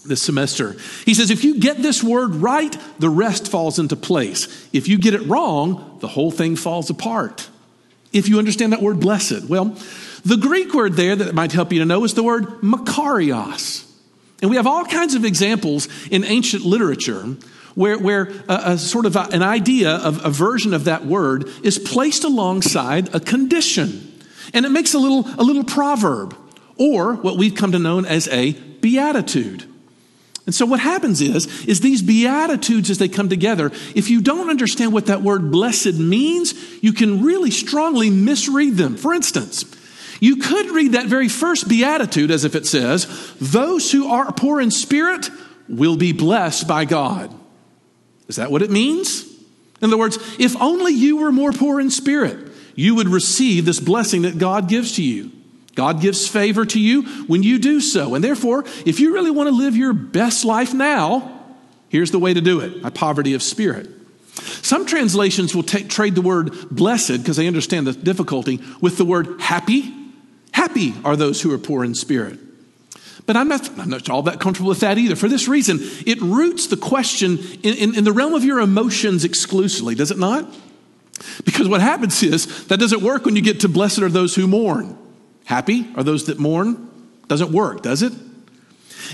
this 0.04 0.22
semester. 0.22 0.76
He 1.06 1.14
says, 1.14 1.32
if 1.32 1.46
you 1.46 1.62
get 1.62 1.78
this 1.78 2.04
word 2.04 2.36
right, 2.36 2.78
the 3.00 3.10
rest 3.10 3.50
falls 3.50 3.80
into 3.80 3.96
place. 3.96 4.68
If 4.74 4.90
you 4.90 4.98
get 4.98 5.14
it 5.14 5.26
wrong, 5.28 5.98
the 6.02 6.10
whole 6.10 6.32
thing 6.32 6.58
falls 6.58 6.90
apart. 6.90 7.50
If 8.12 8.28
you 8.28 8.38
understand 8.38 8.74
that 8.74 8.82
word 8.82 9.00
blessed, 9.00 9.46
well, 9.48 9.78
the 10.26 10.36
Greek 10.36 10.74
word 10.74 10.96
there 10.96 11.16
that 11.16 11.34
might 11.34 11.54
help 11.54 11.72
you 11.72 11.80
to 11.80 11.86
know 11.86 12.04
is 12.04 12.16
the 12.16 12.24
word 12.24 12.44
makarios. 12.60 13.90
And 14.42 14.50
we 14.50 14.58
have 14.58 14.68
all 14.68 14.84
kinds 14.84 15.16
of 15.16 15.24
examples 15.24 15.88
in 16.12 16.26
ancient 16.26 16.66
literature 16.66 17.24
where, 17.76 17.98
where 17.98 18.24
a, 18.50 18.74
a 18.74 18.78
sort 18.78 19.06
of 19.06 19.16
a, 19.16 19.22
an 19.32 19.42
idea 19.42 19.92
of 19.92 20.26
a 20.26 20.30
version 20.32 20.74
of 20.74 20.84
that 20.84 21.06
word 21.06 21.50
is 21.64 21.80
placed 21.80 22.26
alongside 22.26 23.16
a 23.16 23.22
condition. 23.22 24.12
And 24.56 24.66
it 24.66 24.70
makes 24.70 24.96
a 24.96 25.00
little, 25.00 25.28
a 25.38 25.44
little 25.44 25.64
proverb, 25.64 26.36
or 26.78 27.14
what 27.14 27.38
we've 27.38 27.54
come 27.54 27.74
to 27.74 27.80
know 27.80 28.04
as 28.04 28.28
a 28.30 28.54
beatitude. 28.54 29.66
And 30.46 30.54
so 30.54 30.66
what 30.66 30.80
happens 30.80 31.22
is, 31.22 31.66
is 31.66 31.82
these 31.82 32.02
beatitudes 32.02 32.90
as 32.90 32.98
they 32.98 33.10
come 33.10 33.30
together, 33.30 33.72
if 33.96 34.10
you 34.10 34.22
don't 34.22 34.50
understand 34.50 34.94
what 34.94 35.08
that 35.08 35.22
word 35.22 35.52
blessed 35.52 35.96
means, 35.96 36.54
you 36.82 36.94
can 36.94 37.24
really 37.24 37.52
strongly 37.52 38.10
misread 38.10 38.76
them. 38.76 38.96
For 38.96 39.14
instance, 39.14 39.66
you 40.20 40.38
could 40.38 40.70
read 40.70 40.94
that 40.94 41.08
very 41.08 41.30
first 41.30 41.68
beatitude 41.68 42.32
as 42.32 42.46
if 42.46 42.56
it 42.56 42.66
says, 42.66 43.34
those 43.42 43.92
who 43.92 44.08
are 44.08 44.32
poor 44.32 44.62
in 44.62 44.72
spirit 44.72 45.30
will 45.68 45.98
be 45.98 46.14
blessed 46.14 46.68
by 46.68 46.86
God. 46.86 47.34
Is 48.28 48.36
that 48.38 48.52
what 48.52 48.62
it 48.62 48.72
means? 48.72 49.24
In 49.82 49.88
other 49.90 49.98
words, 49.98 50.18
if 50.40 50.56
only 50.62 50.94
you 50.94 51.18
were 51.18 51.32
more 51.32 51.52
poor 51.52 51.82
in 51.82 51.92
spirit, 51.92 52.52
you 52.76 52.96
would 52.96 53.08
receive 53.08 53.66
this 53.66 53.80
blessing 53.80 54.24
that 54.24 54.38
God 54.38 54.70
gives 54.70 54.96
to 54.98 55.04
you. 55.04 55.32
God 55.76 56.00
gives 56.02 56.28
favor 56.28 56.66
to 56.66 56.80
you 56.80 57.04
when 57.26 57.44
you 57.44 57.60
do 57.60 57.82
so. 57.82 58.16
And 58.16 58.24
therefore, 58.24 58.64
if 58.86 59.00
you 59.00 59.14
really 59.14 59.32
want 59.32 59.50
to 59.50 59.56
live 59.56 59.76
your 59.76 59.94
best 59.94 60.46
life 60.46 60.74
now, 60.74 61.44
here's 61.90 62.12
the 62.12 62.20
way 62.20 62.34
to 62.34 62.42
do 62.42 62.62
it 62.62 62.82
by 62.82 62.90
poverty 62.90 63.34
of 63.34 63.44
spirit. 63.44 63.90
Some 64.36 64.86
translations 64.86 65.54
will 65.54 65.64
take, 65.64 65.90
trade 65.90 66.16
the 66.16 66.22
word 66.22 66.70
blessed 66.70 67.18
because 67.20 67.38
they 67.38 67.48
understand 67.48 67.88
the 67.88 67.94
difficulty 67.94 68.62
with 68.82 68.98
the 68.98 69.06
word 69.06 69.40
happy. 69.40 69.94
Happy 70.52 70.94
are 71.04 71.16
those 71.16 71.42
who 71.42 71.54
are 71.54 71.58
poor 71.58 71.84
in 71.84 71.94
spirit. 71.94 72.40
But 73.26 73.36
I'm 73.36 73.48
not, 73.48 73.68
I'm 73.80 73.90
not 73.90 74.10
all 74.10 74.24
that 74.24 74.40
comfortable 74.40 74.70
with 74.70 74.82
that 74.82 74.98
either. 74.98 75.16
For 75.16 75.28
this 75.28 75.48
reason, 75.48 75.80
it 76.06 76.22
roots 76.22 76.68
the 76.68 76.78
question 76.78 77.40
in, 77.64 77.76
in, 77.76 77.96
in 77.96 78.04
the 78.04 78.12
realm 78.12 78.34
of 78.34 78.44
your 78.44 78.60
emotions 78.60 79.26
exclusively, 79.26 79.96
does 79.96 80.12
it 80.12 80.20
not? 80.20 80.54
Because 81.44 81.68
what 81.68 81.82
happens 81.82 82.22
is 82.24 82.68
that 82.68 82.80
doesn't 82.80 83.02
work 83.02 83.26
when 83.26 83.36
you 83.36 83.42
get 83.42 83.62
to 83.62 83.70
blessed 83.70 84.00
are 84.00 84.10
those 84.10 84.36
who 84.36 84.48
mourn. 84.48 84.98
Happy 85.46 85.88
are 85.96 86.04
those 86.04 86.26
that 86.26 86.40
mourn. 86.40 86.90
Doesn't 87.28 87.52
work, 87.52 87.82
does 87.82 88.02
it? 88.02 88.14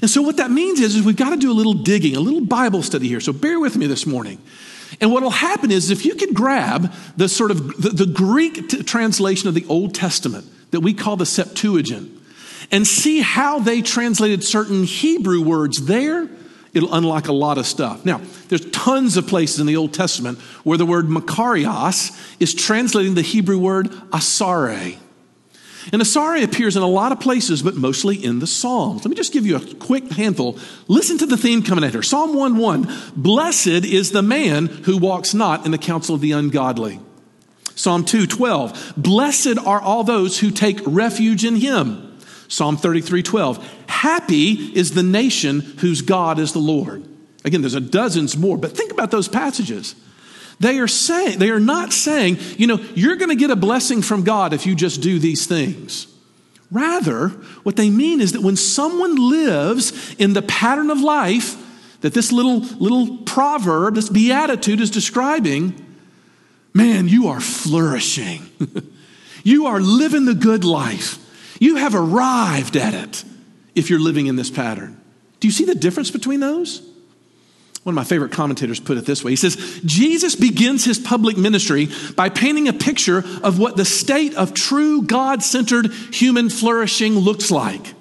And 0.02 0.10
so 0.10 0.22
what 0.22 0.38
that 0.38 0.52
means 0.52 0.80
is, 0.80 0.96
is 0.96 1.04
we've 1.04 1.16
got 1.16 1.32
to 1.32 1.38
do 1.38 1.52
a 1.52 1.54
little 1.54 1.74
digging, 1.74 2.16
a 2.16 2.20
little 2.20 2.42
Bible 2.42 2.82
study 2.82 3.08
here. 3.08 3.20
So 3.20 3.34
bear 3.34 3.60
with 3.60 3.76
me 3.76 3.88
this 3.88 4.06
morning. 4.06 4.42
And 5.00 5.12
what 5.12 5.24
will 5.24 5.30
happen 5.30 5.72
is 5.72 5.90
if 5.90 6.06
you 6.06 6.16
could 6.16 6.34
grab 6.34 6.94
the 7.16 7.30
sort 7.30 7.52
of 7.52 7.82
the, 7.82 7.90
the 7.90 8.06
Greek 8.06 8.70
t- 8.70 8.84
translation 8.84 9.48
of 9.48 9.54
the 9.54 9.66
Old 9.68 9.96
Testament 9.96 10.46
that 10.72 10.82
we 10.82 10.94
call 10.94 11.16
the 11.16 11.26
Septuagint 11.26 12.12
and 12.72 12.86
see 12.86 13.22
how 13.22 13.60
they 13.60 13.82
translated 13.82 14.44
certain 14.44 14.84
Hebrew 14.84 15.42
words 15.42 15.86
there, 15.86 16.30
it'll 16.74 16.94
unlock 16.94 17.28
a 17.28 17.34
lot 17.34 17.58
of 17.58 17.66
stuff. 17.66 18.06
Now, 18.06 18.22
there's 18.48 18.66
tons 18.72 19.18
of 19.18 19.28
places 19.28 19.60
in 19.60 19.68
the 19.68 19.76
Old 19.76 19.94
Testament 19.94 20.40
where 20.64 20.78
the 20.78 20.86
word 20.86 21.08
makarios 21.08 22.18
is 22.40 22.54
translating 22.54 23.16
the 23.16 23.22
Hebrew 23.22 23.58
word 23.58 23.92
asare. 24.12 24.98
And 25.92 26.02
Asari 26.02 26.44
appears 26.44 26.76
in 26.76 26.84
a 26.84 26.88
lot 26.88 27.12
of 27.12 27.20
places, 27.20 27.64
but 27.64 27.76
mostly 27.76 28.24
in 28.24 28.40
the 28.40 28.48
Psalms. 28.48 29.04
Let 29.04 29.10
me 29.10 29.16
just 29.16 29.34
give 29.34 29.48
you 29.48 29.56
a 29.56 29.76
quick 29.76 30.12
handful. 30.12 30.60
Listen 30.88 31.18
to 31.18 31.26
the 31.26 31.38
theme 31.38 31.64
coming 31.64 31.84
at 31.84 31.94
her. 31.94 32.04
Psalm 32.04 32.36
1 32.36 32.58
1 32.58 32.94
Blessed 33.16 33.68
is 33.68 34.12
the 34.12 34.22
man 34.22 34.68
who 34.68 34.98
walks 34.98 35.34
not 35.34 35.66
in 35.66 35.72
the 35.72 35.78
counsel 35.80 36.14
of 36.14 36.22
the 36.22 36.34
ungodly. 36.34 37.00
Psalm 37.74 38.06
2 38.06 38.28
12 38.28 38.94
Blessed 38.96 39.58
are 39.66 39.82
all 39.82 40.04
those 40.04 40.40
who 40.40 40.52
take 40.52 40.80
refuge 40.86 41.44
in 41.44 41.56
him. 41.56 42.20
Psalm 42.48 42.78
33 42.78 43.24
12 43.24 43.81
Happy 43.92 44.54
is 44.74 44.94
the 44.94 45.04
nation 45.04 45.60
whose 45.60 46.02
God 46.02 46.40
is 46.40 46.54
the 46.54 46.60
Lord. 46.60 47.06
Again, 47.44 47.62
there's 47.62 47.76
a 47.76 47.82
dozens 47.82 48.38
more, 48.38 48.58
but 48.58 48.76
think 48.76 48.92
about 48.92 49.12
those 49.12 49.28
passages. 49.28 49.96
They 50.62 50.80
are 50.80 50.88
saying, 50.88 51.40
they 51.40 51.50
are 51.50 51.60
not 51.60 51.92
saying, 51.92 52.38
you 52.58 52.68
know, 52.68 52.80
you're 52.96 53.18
going 53.18 53.30
to 53.30 53.36
get 53.36 53.52
a 53.52 53.56
blessing 53.56 54.02
from 54.02 54.24
God 54.24 54.54
if 54.54 54.66
you 54.66 54.76
just 54.76 55.02
do 55.02 55.20
these 55.20 55.46
things. 55.46 56.08
Rather, 56.72 57.28
what 57.64 57.76
they 57.76 57.90
mean 57.90 58.22
is 58.22 58.32
that 58.32 58.42
when 58.42 58.56
someone 58.56 59.18
lives 59.18 60.16
in 60.16 60.32
the 60.34 60.42
pattern 60.42 60.90
of 60.90 61.02
life 61.02 61.58
that 62.00 62.14
this 62.14 62.32
little, 62.32 62.60
little 62.60 63.18
proverb, 63.18 63.96
this 63.96 64.10
beatitude 64.10 64.80
is 64.80 64.90
describing, 64.90 65.76
man, 66.74 67.10
you 67.10 67.28
are 67.28 67.42
flourishing. 67.42 68.50
you 69.44 69.66
are 69.66 69.82
living 69.82 70.24
the 70.24 70.34
good 70.34 70.64
life. 70.64 71.18
You 71.60 71.76
have 71.76 71.94
arrived 71.94 72.78
at 72.78 72.94
it 72.94 73.26
if 73.76 73.90
you're 73.90 74.00
living 74.00 74.28
in 74.28 74.36
this 74.36 74.50
pattern. 74.50 75.00
Do 75.40 75.48
you 75.48 75.52
see 75.52 75.66
the 75.66 75.76
difference 75.76 76.12
between 76.12 76.40
those? 76.40 76.88
One 77.84 77.94
of 77.94 77.96
my 77.96 78.04
favorite 78.04 78.32
commentators 78.32 78.80
put 78.80 78.98
it 78.98 79.06
this 79.06 79.24
way. 79.24 79.32
He 79.32 79.36
says, 79.36 79.82
Jesus 79.84 80.36
begins 80.36 80.86
his 80.86 81.00
public 81.00 81.36
ministry 81.36 81.90
by 82.16 82.30
painting 82.30 82.68
a 82.68 82.74
picture 82.74 83.24
of 83.42 83.58
what 83.58 83.76
the 83.76 83.86
state 83.86 84.36
of 84.36 84.54
true 84.54 85.02
God 85.02 85.42
centered 85.42 85.92
human 86.14 86.52
flourishing 86.52 87.14
looks 87.14 87.50
like. 87.50 87.96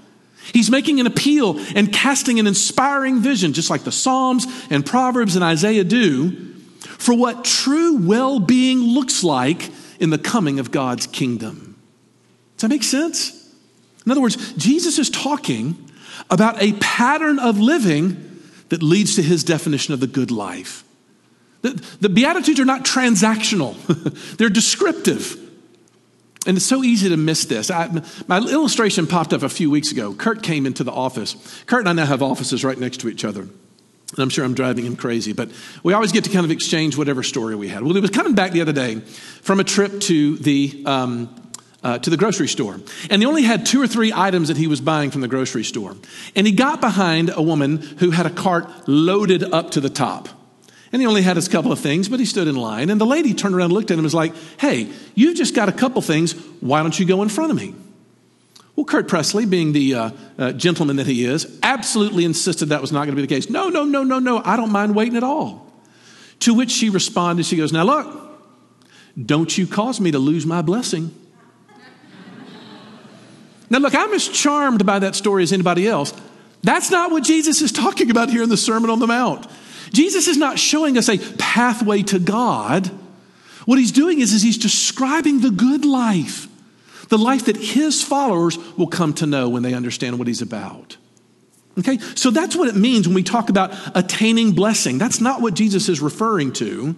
He's 0.52 0.70
making 0.70 1.00
an 1.00 1.06
appeal 1.06 1.58
and 1.74 1.90
casting 1.90 2.38
an 2.38 2.46
inspiring 2.46 3.20
vision, 3.20 3.54
just 3.54 3.70
like 3.70 3.84
the 3.84 3.92
Psalms 3.92 4.46
and 4.68 4.84
Proverbs 4.84 5.34
and 5.34 5.44
Isaiah 5.44 5.84
do, 5.84 6.32
for 6.80 7.14
what 7.14 7.44
true 7.44 8.06
well 8.06 8.38
being 8.38 8.80
looks 8.80 9.24
like 9.24 9.70
in 9.98 10.10
the 10.10 10.18
coming 10.18 10.58
of 10.58 10.70
God's 10.70 11.06
kingdom. 11.06 11.80
Does 12.56 12.62
that 12.62 12.68
make 12.68 12.82
sense? 12.82 13.39
In 14.11 14.12
other 14.12 14.23
words, 14.23 14.55
Jesus 14.55 14.99
is 14.99 15.09
talking 15.09 15.88
about 16.31 16.61
a 16.61 16.73
pattern 16.81 17.38
of 17.38 17.61
living 17.61 18.43
that 18.71 18.83
leads 18.83 19.14
to 19.14 19.23
his 19.23 19.45
definition 19.45 19.95
of 19.95 20.00
the 20.00 20.09
good 20.09 20.33
life. 20.33 20.83
The, 21.62 21.81
the 22.00 22.09
Beatitudes 22.09 22.59
are 22.59 22.64
not 22.64 22.85
transactional, 22.85 23.76
they're 24.37 24.49
descriptive. 24.49 25.37
And 26.45 26.57
it's 26.57 26.67
so 26.67 26.83
easy 26.83 27.09
to 27.09 27.17
miss 27.17 27.45
this. 27.45 27.71
I, 27.71 28.02
my 28.26 28.38
illustration 28.38 29.07
popped 29.07 29.33
up 29.33 29.45
a 29.45 29.49
few 29.49 29.71
weeks 29.71 29.93
ago. 29.93 30.12
Kurt 30.12 30.43
came 30.43 30.67
into 30.67 30.83
the 30.83 30.90
office. 30.90 31.37
Kurt 31.67 31.81
and 31.81 31.88
I 31.88 31.93
now 31.93 32.07
have 32.07 32.21
offices 32.21 32.64
right 32.64 32.79
next 32.79 32.97
to 33.02 33.09
each 33.09 33.25
other. 33.25 33.43
And 33.43 34.19
I'm 34.19 34.29
sure 34.29 34.45
I'm 34.45 34.55
driving 34.55 34.87
him 34.87 34.97
crazy, 34.97 35.35
but 35.35 35.50
we 35.85 35.93
always 35.93 36.11
get 36.11 36.25
to 36.25 36.31
kind 36.31 36.45
of 36.45 36.50
exchange 36.50 36.97
whatever 36.97 37.23
story 37.23 37.55
we 37.55 37.69
had. 37.69 37.85
Well, 37.85 37.95
he 37.95 38.00
was 38.00 38.11
coming 38.11 38.35
back 38.35 38.50
the 38.50 38.62
other 38.62 38.73
day 38.73 38.97
from 39.43 39.61
a 39.61 39.64
trip 39.64 40.00
to 40.00 40.37
the 40.38 40.83
um, 40.85 41.39
uh, 41.82 41.99
to 41.99 42.10
the 42.10 42.16
grocery 42.16 42.49
store. 42.49 42.80
And 43.08 43.22
he 43.22 43.26
only 43.26 43.42
had 43.42 43.66
two 43.66 43.82
or 43.82 43.87
three 43.87 44.12
items 44.14 44.49
that 44.49 44.56
he 44.56 44.66
was 44.66 44.80
buying 44.80 45.10
from 45.10 45.20
the 45.20 45.28
grocery 45.28 45.64
store. 45.64 45.96
And 46.34 46.46
he 46.46 46.52
got 46.52 46.80
behind 46.80 47.30
a 47.34 47.42
woman 47.42 47.78
who 47.78 48.10
had 48.10 48.26
a 48.26 48.30
cart 48.30 48.88
loaded 48.88 49.42
up 49.42 49.70
to 49.72 49.80
the 49.80 49.90
top. 49.90 50.28
And 50.92 51.00
he 51.00 51.06
only 51.06 51.22
had 51.22 51.37
his 51.37 51.46
couple 51.46 51.70
of 51.70 51.78
things, 51.78 52.08
but 52.08 52.18
he 52.18 52.26
stood 52.26 52.49
in 52.49 52.56
line. 52.56 52.90
And 52.90 53.00
the 53.00 53.06
lady 53.06 53.32
turned 53.32 53.54
around 53.54 53.66
and 53.66 53.75
looked 53.75 53.90
at 53.90 53.94
him 53.94 54.00
and 54.00 54.04
was 54.04 54.14
like, 54.14 54.34
Hey, 54.58 54.90
you've 55.14 55.37
just 55.37 55.54
got 55.54 55.68
a 55.68 55.72
couple 55.72 56.02
things. 56.02 56.32
Why 56.60 56.82
don't 56.82 56.99
you 56.99 57.06
go 57.06 57.22
in 57.22 57.28
front 57.28 57.52
of 57.52 57.56
me? 57.56 57.75
Well, 58.75 58.84
Kurt 58.87 59.08
Presley, 59.08 59.46
being 59.46 59.72
the 59.72 59.94
uh, 59.94 60.10
uh, 60.38 60.52
gentleman 60.52 60.96
that 60.96 61.06
he 61.06 61.25
is, 61.25 61.58
absolutely 61.62 62.25
insisted 62.25 62.70
that 62.70 62.80
was 62.80 62.92
not 62.92 63.00
going 63.00 63.10
to 63.10 63.16
be 63.16 63.22
the 63.22 63.28
case. 63.28 63.50
No, 63.50 63.68
no, 63.68 63.84
no, 63.84 64.04
no, 64.04 64.18
no. 64.18 64.42
I 64.44 64.56
don't 64.56 64.72
mind 64.72 64.94
waiting 64.94 65.16
at 65.16 65.22
all. 65.22 65.70
To 66.40 66.54
which 66.54 66.70
she 66.70 66.90
responded, 66.90 67.46
She 67.46 67.56
goes, 67.56 67.72
Now 67.72 67.84
look, 67.84 68.40
don't 69.22 69.56
you 69.56 69.66
cause 69.66 70.00
me 70.00 70.10
to 70.10 70.18
lose 70.18 70.46
my 70.46 70.62
blessing. 70.62 71.14
Now, 73.70 73.78
look, 73.78 73.94
I'm 73.94 74.12
as 74.12 74.28
charmed 74.28 74.84
by 74.84 74.98
that 74.98 75.14
story 75.14 75.44
as 75.44 75.52
anybody 75.52 75.86
else. 75.86 76.12
That's 76.62 76.90
not 76.90 77.10
what 77.10 77.22
Jesus 77.22 77.62
is 77.62 77.72
talking 77.72 78.10
about 78.10 78.28
here 78.28 78.42
in 78.42 78.48
the 78.48 78.56
Sermon 78.56 78.90
on 78.90 78.98
the 78.98 79.06
Mount. 79.06 79.46
Jesus 79.92 80.28
is 80.28 80.36
not 80.36 80.58
showing 80.58 80.98
us 80.98 81.08
a 81.08 81.18
pathway 81.36 82.02
to 82.02 82.18
God. 82.18 82.90
What 83.64 83.78
he's 83.78 83.92
doing 83.92 84.20
is, 84.20 84.32
is 84.32 84.42
he's 84.42 84.58
describing 84.58 85.40
the 85.40 85.50
good 85.50 85.84
life, 85.84 86.48
the 87.08 87.18
life 87.18 87.46
that 87.46 87.56
his 87.56 88.02
followers 88.02 88.58
will 88.76 88.88
come 88.88 89.14
to 89.14 89.26
know 89.26 89.48
when 89.48 89.62
they 89.62 89.74
understand 89.74 90.18
what 90.18 90.28
he's 90.28 90.42
about. 90.42 90.96
Okay, 91.78 91.98
so 92.14 92.30
that's 92.30 92.56
what 92.56 92.68
it 92.68 92.74
means 92.74 93.06
when 93.06 93.14
we 93.14 93.22
talk 93.22 93.48
about 93.48 93.72
attaining 93.96 94.52
blessing. 94.52 94.98
That's 94.98 95.20
not 95.20 95.40
what 95.40 95.54
Jesus 95.54 95.88
is 95.88 96.00
referring 96.00 96.52
to. 96.54 96.96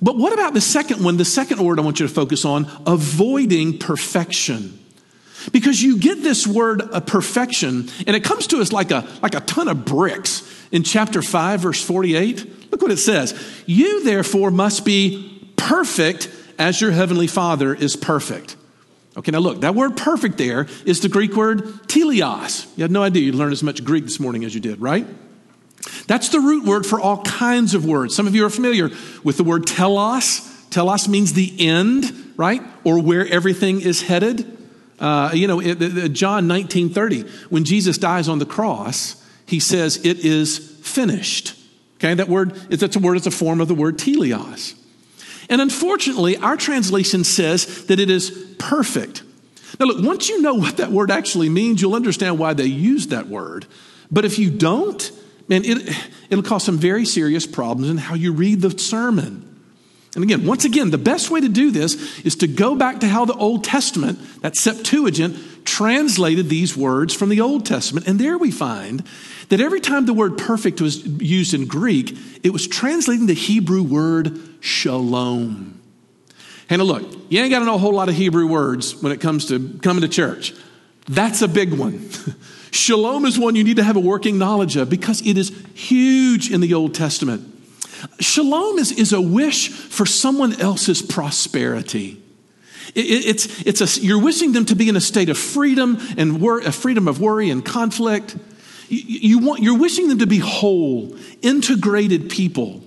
But 0.00 0.16
what 0.16 0.32
about 0.32 0.54
the 0.54 0.60
second 0.60 1.04
one, 1.04 1.16
the 1.16 1.24
second 1.24 1.64
word 1.64 1.78
I 1.78 1.82
want 1.82 2.00
you 2.00 2.06
to 2.06 2.12
focus 2.12 2.44
on 2.44 2.70
avoiding 2.86 3.78
perfection? 3.78 4.81
Because 5.50 5.82
you 5.82 5.98
get 5.98 6.22
this 6.22 6.46
word 6.46 6.82
of 6.82 7.06
perfection, 7.06 7.88
and 8.06 8.14
it 8.14 8.22
comes 8.22 8.46
to 8.48 8.60
us 8.60 8.72
like 8.72 8.90
a, 8.90 9.06
like 9.22 9.34
a 9.34 9.40
ton 9.40 9.68
of 9.68 9.84
bricks. 9.84 10.48
In 10.70 10.82
chapter 10.84 11.20
5, 11.20 11.60
verse 11.60 11.84
48, 11.84 12.72
look 12.72 12.80
what 12.80 12.90
it 12.90 12.96
says. 12.96 13.38
You 13.66 14.04
therefore 14.04 14.50
must 14.50 14.84
be 14.84 15.52
perfect 15.56 16.30
as 16.58 16.80
your 16.80 16.92
heavenly 16.92 17.26
Father 17.26 17.74
is 17.74 17.96
perfect. 17.96 18.56
Okay, 19.16 19.30
now 19.30 19.40
look, 19.40 19.60
that 19.60 19.74
word 19.74 19.96
perfect 19.96 20.38
there 20.38 20.66
is 20.86 21.00
the 21.00 21.08
Greek 21.08 21.34
word 21.34 21.64
teleios. 21.86 22.66
You 22.76 22.82
had 22.84 22.90
no 22.90 23.02
idea 23.02 23.22
you 23.22 23.32
learned 23.32 23.52
as 23.52 23.62
much 23.62 23.84
Greek 23.84 24.04
this 24.04 24.18
morning 24.18 24.44
as 24.44 24.54
you 24.54 24.60
did, 24.60 24.80
right? 24.80 25.06
That's 26.06 26.30
the 26.30 26.40
root 26.40 26.64
word 26.64 26.86
for 26.86 27.00
all 27.00 27.22
kinds 27.22 27.74
of 27.74 27.84
words. 27.84 28.14
Some 28.14 28.26
of 28.26 28.34
you 28.34 28.46
are 28.46 28.50
familiar 28.50 28.90
with 29.22 29.36
the 29.36 29.44
word 29.44 29.66
telos. 29.66 30.48
Telos 30.70 31.08
means 31.08 31.34
the 31.34 31.54
end, 31.58 32.32
right? 32.36 32.62
Or 32.84 33.02
where 33.02 33.26
everything 33.26 33.80
is 33.80 34.02
headed. 34.02 34.58
Uh, 34.98 35.30
you 35.32 35.46
know, 35.46 35.60
it, 35.60 35.80
it, 35.80 36.12
John 36.12 36.46
19 36.46 36.90
30, 36.90 37.22
when 37.50 37.64
Jesus 37.64 37.98
dies 37.98 38.28
on 38.28 38.38
the 38.38 38.46
cross, 38.46 39.22
he 39.46 39.60
says, 39.60 40.04
It 40.04 40.24
is 40.24 40.58
finished. 40.58 41.58
Okay, 41.96 42.14
that 42.14 42.28
word, 42.28 42.56
is 42.70 42.80
that's 42.80 42.96
a 42.96 42.98
word, 42.98 43.16
it's 43.16 43.26
a 43.26 43.30
form 43.30 43.60
of 43.60 43.68
the 43.68 43.74
word 43.74 43.96
teleios. 43.96 44.74
And 45.48 45.60
unfortunately, 45.60 46.36
our 46.36 46.56
translation 46.56 47.24
says 47.24 47.86
that 47.86 48.00
it 48.00 48.10
is 48.10 48.54
perfect. 48.58 49.22
Now, 49.78 49.86
look, 49.86 50.04
once 50.04 50.28
you 50.28 50.40
know 50.42 50.54
what 50.54 50.78
that 50.78 50.90
word 50.90 51.10
actually 51.10 51.48
means, 51.48 51.80
you'll 51.80 51.94
understand 51.94 52.38
why 52.38 52.54
they 52.54 52.66
use 52.66 53.08
that 53.08 53.28
word. 53.28 53.66
But 54.10 54.24
if 54.24 54.38
you 54.38 54.50
don't, 54.50 55.10
man, 55.48 55.62
it, 55.64 55.96
it'll 56.30 56.44
cause 56.44 56.64
some 56.64 56.78
very 56.78 57.04
serious 57.04 57.46
problems 57.46 57.90
in 57.90 57.98
how 57.98 58.14
you 58.14 58.32
read 58.32 58.60
the 58.60 58.76
sermon. 58.78 59.51
And 60.14 60.22
again, 60.22 60.44
once 60.44 60.64
again, 60.64 60.90
the 60.90 60.98
best 60.98 61.30
way 61.30 61.40
to 61.40 61.48
do 61.48 61.70
this 61.70 62.20
is 62.20 62.36
to 62.36 62.46
go 62.46 62.74
back 62.74 63.00
to 63.00 63.08
how 63.08 63.24
the 63.24 63.34
Old 63.34 63.64
Testament, 63.64 64.18
that 64.42 64.56
Septuagint, 64.56 65.64
translated 65.64 66.48
these 66.48 66.76
words 66.76 67.14
from 67.14 67.30
the 67.30 67.40
Old 67.40 67.64
Testament. 67.64 68.06
And 68.06 68.18
there 68.18 68.36
we 68.36 68.50
find 68.50 69.04
that 69.48 69.60
every 69.60 69.80
time 69.80 70.04
the 70.04 70.12
word 70.12 70.36
perfect 70.36 70.80
was 70.80 71.06
used 71.06 71.54
in 71.54 71.66
Greek, 71.66 72.16
it 72.42 72.52
was 72.52 72.66
translating 72.66 73.26
the 73.26 73.34
Hebrew 73.34 73.82
word 73.82 74.38
shalom. 74.60 75.80
Now 76.70 76.84
look, 76.84 77.02
you 77.28 77.40
ain't 77.40 77.50
got 77.50 77.58
to 77.58 77.66
know 77.66 77.74
a 77.74 77.78
whole 77.78 77.92
lot 77.92 78.08
of 78.08 78.14
Hebrew 78.14 78.46
words 78.46 78.96
when 79.02 79.12
it 79.12 79.20
comes 79.20 79.46
to 79.48 79.78
coming 79.82 80.02
to 80.02 80.08
church. 80.08 80.54
That's 81.06 81.42
a 81.42 81.48
big 81.48 81.74
one. 81.74 82.08
Shalom 82.70 83.26
is 83.26 83.38
one 83.38 83.54
you 83.54 83.64
need 83.64 83.76
to 83.76 83.84
have 83.84 83.96
a 83.96 84.00
working 84.00 84.38
knowledge 84.38 84.76
of 84.76 84.88
because 84.88 85.20
it 85.26 85.36
is 85.36 85.50
huge 85.74 86.50
in 86.50 86.62
the 86.62 86.72
Old 86.72 86.94
Testament. 86.94 87.46
Shalom 88.20 88.78
is, 88.78 88.92
is 88.92 89.12
a 89.12 89.20
wish 89.20 89.68
for 89.68 90.06
someone 90.06 90.60
else's 90.60 91.02
prosperity. 91.02 92.22
It, 92.94 93.00
it's, 93.00 93.62
it's 93.62 93.98
a, 93.98 94.00
you're 94.00 94.20
wishing 94.20 94.52
them 94.52 94.64
to 94.66 94.74
be 94.74 94.88
in 94.88 94.96
a 94.96 95.00
state 95.00 95.28
of 95.28 95.38
freedom 95.38 95.98
and 96.16 96.40
wor- 96.40 96.60
a 96.60 96.72
freedom 96.72 97.08
of 97.08 97.20
worry 97.20 97.50
and 97.50 97.64
conflict. 97.64 98.36
You, 98.88 99.38
you 99.38 99.38
want, 99.38 99.62
you're 99.62 99.78
wishing 99.78 100.08
them 100.08 100.18
to 100.18 100.26
be 100.26 100.38
whole, 100.38 101.16
integrated 101.40 102.28
people. 102.30 102.82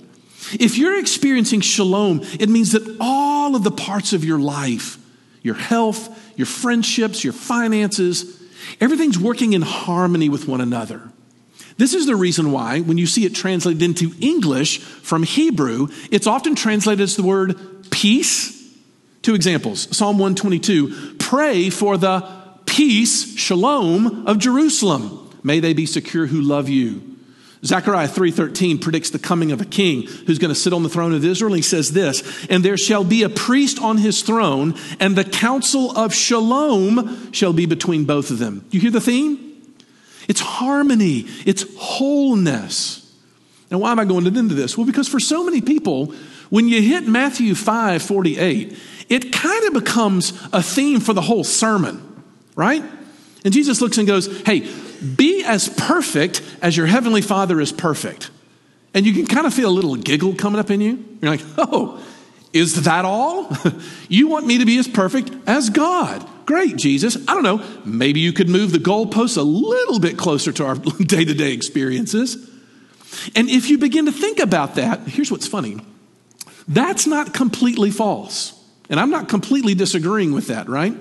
If 0.53 0.77
you're 0.77 0.99
experiencing 0.99 1.61
shalom, 1.61 2.21
it 2.39 2.49
means 2.49 2.73
that 2.73 2.97
all 2.99 3.55
of 3.55 3.63
the 3.63 3.71
parts 3.71 4.13
of 4.13 4.23
your 4.23 4.39
life, 4.39 4.99
your 5.41 5.55
health, 5.55 6.37
your 6.37 6.45
friendships, 6.45 7.23
your 7.23 7.33
finances, 7.33 8.43
everything's 8.79 9.17
working 9.17 9.53
in 9.53 9.63
harmony 9.63 10.29
with 10.29 10.47
one 10.47 10.61
another. 10.61 11.11
This 11.77 11.93
is 11.93 12.05
the 12.05 12.15
reason 12.15 12.51
why, 12.51 12.79
when 12.79 12.97
you 12.97 13.05
see 13.05 13.25
it 13.25 13.35
translated 13.35 13.81
into 13.81 14.13
English 14.21 14.79
from 14.79 15.23
Hebrew, 15.23 15.89
it's 16.09 16.27
often 16.27 16.55
translated 16.55 17.01
as 17.01 17.15
the 17.15 17.23
word 17.23 17.57
peace. 17.91 18.53
Two 19.21 19.35
examples 19.35 19.87
Psalm 19.95 20.17
122 20.17 21.15
pray 21.17 21.69
for 21.69 21.97
the 21.97 22.27
peace, 22.65 23.35
shalom 23.37 24.27
of 24.27 24.37
Jerusalem. 24.37 25.29
May 25.43 25.59
they 25.59 25.73
be 25.73 25.85
secure 25.85 26.27
who 26.27 26.41
love 26.41 26.69
you. 26.69 27.15
Zechariah 27.65 28.07
3:13 28.07 28.77
predicts 28.79 29.09
the 29.09 29.19
coming 29.19 29.51
of 29.51 29.59
a 29.59 29.65
king 29.65 30.07
who's 30.27 30.37
going 30.37 30.53
to 30.53 30.59
sit 30.59 30.73
on 30.73 30.83
the 30.83 30.89
throne 30.89 31.13
of 31.13 31.25
Israel. 31.25 31.53
He 31.53 31.61
says 31.61 31.91
this, 31.91 32.21
"And 32.49 32.63
there 32.63 32.77
shall 32.77 33.03
be 33.03 33.23
a 33.23 33.29
priest 33.29 33.79
on 33.79 33.97
his 33.97 34.21
throne, 34.21 34.75
and 34.99 35.15
the 35.15 35.23
counsel 35.23 35.91
of 35.91 36.13
shalom 36.13 37.31
shall 37.31 37.53
be 37.53 37.65
between 37.65 38.05
both 38.05 38.29
of 38.29 38.37
them." 38.37 38.63
You 38.69 38.79
hear 38.79 38.91
the 38.91 39.01
theme? 39.01 39.39
It's 40.27 40.41
harmony, 40.41 41.25
it's 41.45 41.65
wholeness. 41.77 43.01
Now, 43.71 43.79
why 43.79 43.91
am 43.91 43.99
I 43.99 44.05
going 44.05 44.25
into 44.27 44.55
this? 44.55 44.77
Well, 44.77 44.85
because 44.85 45.07
for 45.07 45.19
so 45.19 45.43
many 45.43 45.61
people, 45.61 46.13
when 46.49 46.67
you 46.67 46.81
hit 46.81 47.07
Matthew 47.07 47.55
5 47.55 48.01
48, 48.01 48.77
it 49.09 49.31
kind 49.31 49.65
of 49.65 49.73
becomes 49.73 50.31
a 50.53 50.61
theme 50.61 50.99
for 50.99 51.13
the 51.13 51.21
whole 51.21 51.43
sermon, 51.43 52.23
right? 52.55 52.83
And 53.43 53.53
Jesus 53.53 53.81
looks 53.81 53.97
and 53.97 54.07
goes, 54.07 54.41
Hey, 54.41 54.69
be 55.15 55.43
as 55.43 55.69
perfect 55.69 56.41
as 56.61 56.75
your 56.75 56.87
heavenly 56.87 57.21
Father 57.21 57.59
is 57.61 57.71
perfect. 57.71 58.31
And 58.93 59.05
you 59.05 59.13
can 59.13 59.27
kind 59.27 59.45
of 59.45 59.53
feel 59.53 59.69
a 59.69 59.71
little 59.71 59.95
giggle 59.95 60.35
coming 60.35 60.59
up 60.59 60.71
in 60.71 60.81
you. 60.81 61.03
You're 61.21 61.31
like, 61.31 61.45
Oh, 61.57 62.03
is 62.53 62.83
that 62.83 63.05
all? 63.05 63.49
you 64.09 64.27
want 64.27 64.47
me 64.47 64.59
to 64.59 64.65
be 64.65 64.77
as 64.77 64.87
perfect 64.87 65.31
as 65.45 65.69
God? 65.69 66.27
Great, 66.45 66.75
Jesus. 66.77 67.17
I 67.27 67.33
don't 67.33 67.43
know. 67.43 67.63
Maybe 67.85 68.19
you 68.19 68.31
could 68.31 68.49
move 68.49 68.71
the 68.71 68.77
goalposts 68.77 69.37
a 69.37 69.41
little 69.41 69.99
bit 69.99 70.17
closer 70.17 70.51
to 70.53 70.65
our 70.65 70.75
day 70.75 71.25
to 71.25 71.33
day 71.33 71.53
experiences. 71.53 72.35
And 73.35 73.49
if 73.49 73.69
you 73.69 73.77
begin 73.77 74.05
to 74.05 74.11
think 74.11 74.39
about 74.39 74.75
that, 74.75 75.01
here's 75.01 75.31
what's 75.31 75.47
funny 75.47 75.79
that's 76.67 77.05
not 77.05 77.33
completely 77.33 77.91
false. 77.91 78.51
And 78.89 78.99
I'm 78.99 79.09
not 79.09 79.29
completely 79.29 79.73
disagreeing 79.73 80.31
with 80.31 80.47
that, 80.47 80.69
right? 80.69 80.95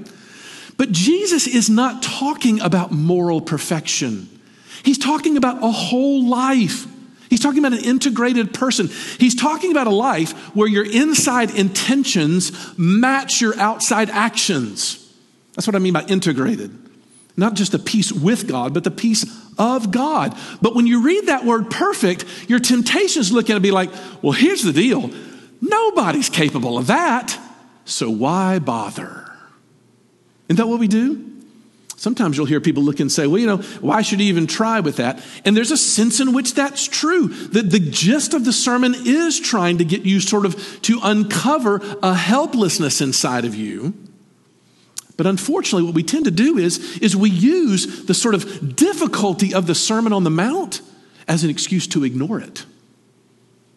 But 0.77 0.91
Jesus 0.91 1.47
is 1.47 1.71
not 1.71 2.03
talking 2.03 2.61
about 2.61 2.93
moral 2.93 3.41
perfection. 3.41 4.29
He's 4.83 4.99
talking 4.99 5.37
about 5.37 5.63
a 5.63 5.71
whole 5.71 6.27
life. 6.27 6.87
He's 7.31 7.41
talking 7.41 7.59
about 7.65 7.79
an 7.79 7.85
integrated 7.85 8.55
person. 8.55 8.89
He's 9.19 9.35
talking 9.35 9.71
about 9.71 9.87
a 9.87 9.95
life 9.95 10.33
where 10.55 10.69
your 10.69 10.85
inside 10.85 11.55
intentions 11.55 12.53
match 12.79 13.41
your 13.41 13.59
outside 13.59 14.11
actions. 14.11 15.04
That's 15.55 15.67
what 15.67 15.77
I 15.77 15.79
mean 15.79 15.93
by 15.93 16.05
integrated. 16.05 16.77
Not 17.37 17.55
just 17.55 17.73
the 17.73 17.79
peace 17.79 18.13
with 18.13 18.47
God, 18.47 18.75
but 18.75 18.85
the 18.85 18.91
peace 18.91 19.25
of 19.59 19.91
God. 19.91 20.37
But 20.63 20.75
when 20.75 20.87
you 20.87 21.03
read 21.03 21.27
that 21.27 21.45
word 21.45 21.71
perfect, 21.71 22.25
your 22.49 22.61
temptation 22.61 23.21
is 23.21 23.33
looking 23.33 23.55
and 23.57 23.63
be 23.63 23.73
like, 23.73 23.91
well, 24.23 24.33
here's 24.33 24.63
the 24.63 24.73
deal. 24.73 25.11
Nobody's 25.61 26.29
capable 26.29 26.79
of 26.79 26.89
that. 26.89 27.39
So 27.85 28.09
why 28.09 28.61
bother? 28.61 29.33
Isn't 30.49 30.59
that 30.59 30.69
what 30.69 30.79
we 30.79 30.89
do? 30.89 31.33
Sometimes 31.97 32.37
you'll 32.37 32.47
hear 32.47 32.61
people 32.61 32.83
look 32.83 33.01
and 33.01 33.11
say, 33.11 33.27
well, 33.27 33.39
you 33.39 33.47
know, 33.47 33.59
why 33.81 34.03
should 34.03 34.21
you 34.21 34.27
even 34.27 34.47
try 34.47 34.81
with 34.81 34.97
that? 34.97 35.25
And 35.45 35.57
there's 35.57 35.71
a 35.71 35.77
sense 35.77 36.21
in 36.21 36.35
which 36.35 36.55
that's 36.55 36.87
true. 36.87 37.29
That 37.29 37.71
the 37.71 37.79
gist 37.81 38.35
of 38.35 38.45
the 38.45 38.53
sermon 38.53 38.95
is 38.95 39.41
trying 39.41 39.79
to 39.79 39.85
get 39.85 40.03
you 40.03 40.21
sort 40.21 40.45
of 40.45 40.83
to 40.83 41.01
uncover 41.03 41.81
a 42.03 42.15
helplessness 42.15 43.01
inside 43.01 43.45
of 43.45 43.55
you 43.55 43.95
but 45.17 45.27
unfortunately, 45.27 45.85
what 45.85 45.95
we 45.95 46.03
tend 46.03 46.25
to 46.25 46.31
do 46.31 46.59
is, 46.59 46.99
is 46.99 47.15
we 47.15 47.31
use 47.31 48.05
the 48.07 48.15
sort 48.15 48.35
of 48.35 48.75
difficulty 48.75 49.55
of 49.55 49.67
the 49.67 49.75
Sermon 49.75 50.13
on 50.13 50.25
the 50.25 50.31
Mount 50.31 50.81
as 51.29 51.45
an 51.45 51.51
excuse 51.51 51.87
to 51.89 52.05
ignore 52.05 52.41
it. 52.41 52.65